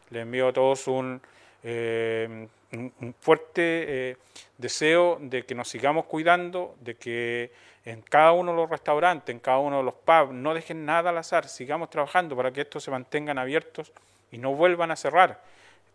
les 0.10 0.24
envío 0.24 0.50
a 0.50 0.54
todos 0.54 0.88
un, 0.88 1.22
eh, 1.70 2.48
un 2.72 3.16
fuerte 3.20 4.12
eh, 4.12 4.18
deseo 4.58 5.18
de 5.20 5.44
que 5.44 5.54
nos 5.54 5.68
sigamos 5.68 6.06
cuidando, 6.06 6.76
de 6.80 6.96
que 6.96 7.52
en 7.84 8.02
cada 8.02 8.32
uno 8.32 8.52
de 8.52 8.58
los 8.58 8.70
restaurantes, 8.70 9.34
en 9.34 9.40
cada 9.40 9.60
uno 9.60 9.78
de 9.78 9.84
los 9.84 9.94
pubs, 9.94 10.32
no 10.32 10.54
dejen 10.54 10.86
nada 10.86 11.10
al 11.10 11.18
azar, 11.18 11.50
sigamos 11.50 11.90
trabajando 11.90 12.38
para 12.38 12.52
que 12.52 12.62
estos 12.62 12.84
se 12.84 12.92
mantengan 12.92 13.38
abiertos 13.38 13.92
y 14.32 14.38
no 14.38 14.54
vuelvan 14.54 14.92
a 14.92 14.96
cerrar. 14.96 15.42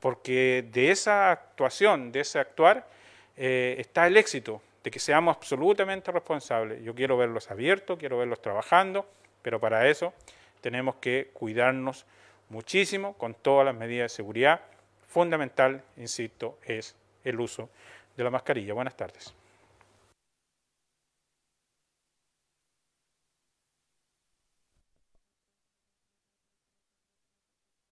porque 0.00 0.64
de 0.72 0.90
esa 0.90 1.30
actuación, 1.30 2.11
de 2.11 2.20
ese 2.20 2.40
actuar, 2.40 2.88
eh, 3.37 3.76
está 3.78 4.08
el 4.08 4.16
éxito, 4.16 4.61
de 4.82 4.90
que 4.90 4.98
seamos 4.98 5.37
absolutamente 5.37 6.11
responsables. 6.11 6.82
Yo 6.82 6.92
quiero 6.92 7.16
verlos 7.16 7.52
abiertos, 7.52 7.98
quiero 8.00 8.18
verlos 8.18 8.42
trabajando, 8.42 9.06
pero 9.42 9.61
para 9.61 9.88
eso 9.88 10.12
tenemos 10.61 10.96
que 10.96 11.30
cuidarnos 11.32 12.04
muchísimo 12.48 13.14
con 13.16 13.35
todas 13.35 13.64
las 13.64 13.76
medidas 13.76 14.11
de 14.11 14.16
seguridad. 14.16 14.61
Fundamental, 15.12 15.83
insisto, 15.98 16.59
es 16.64 16.96
el 17.22 17.38
uso 17.38 17.68
de 18.16 18.25
la 18.25 18.31
mascarilla. 18.31 18.72
Buenas 18.72 18.96
tardes. 18.96 19.35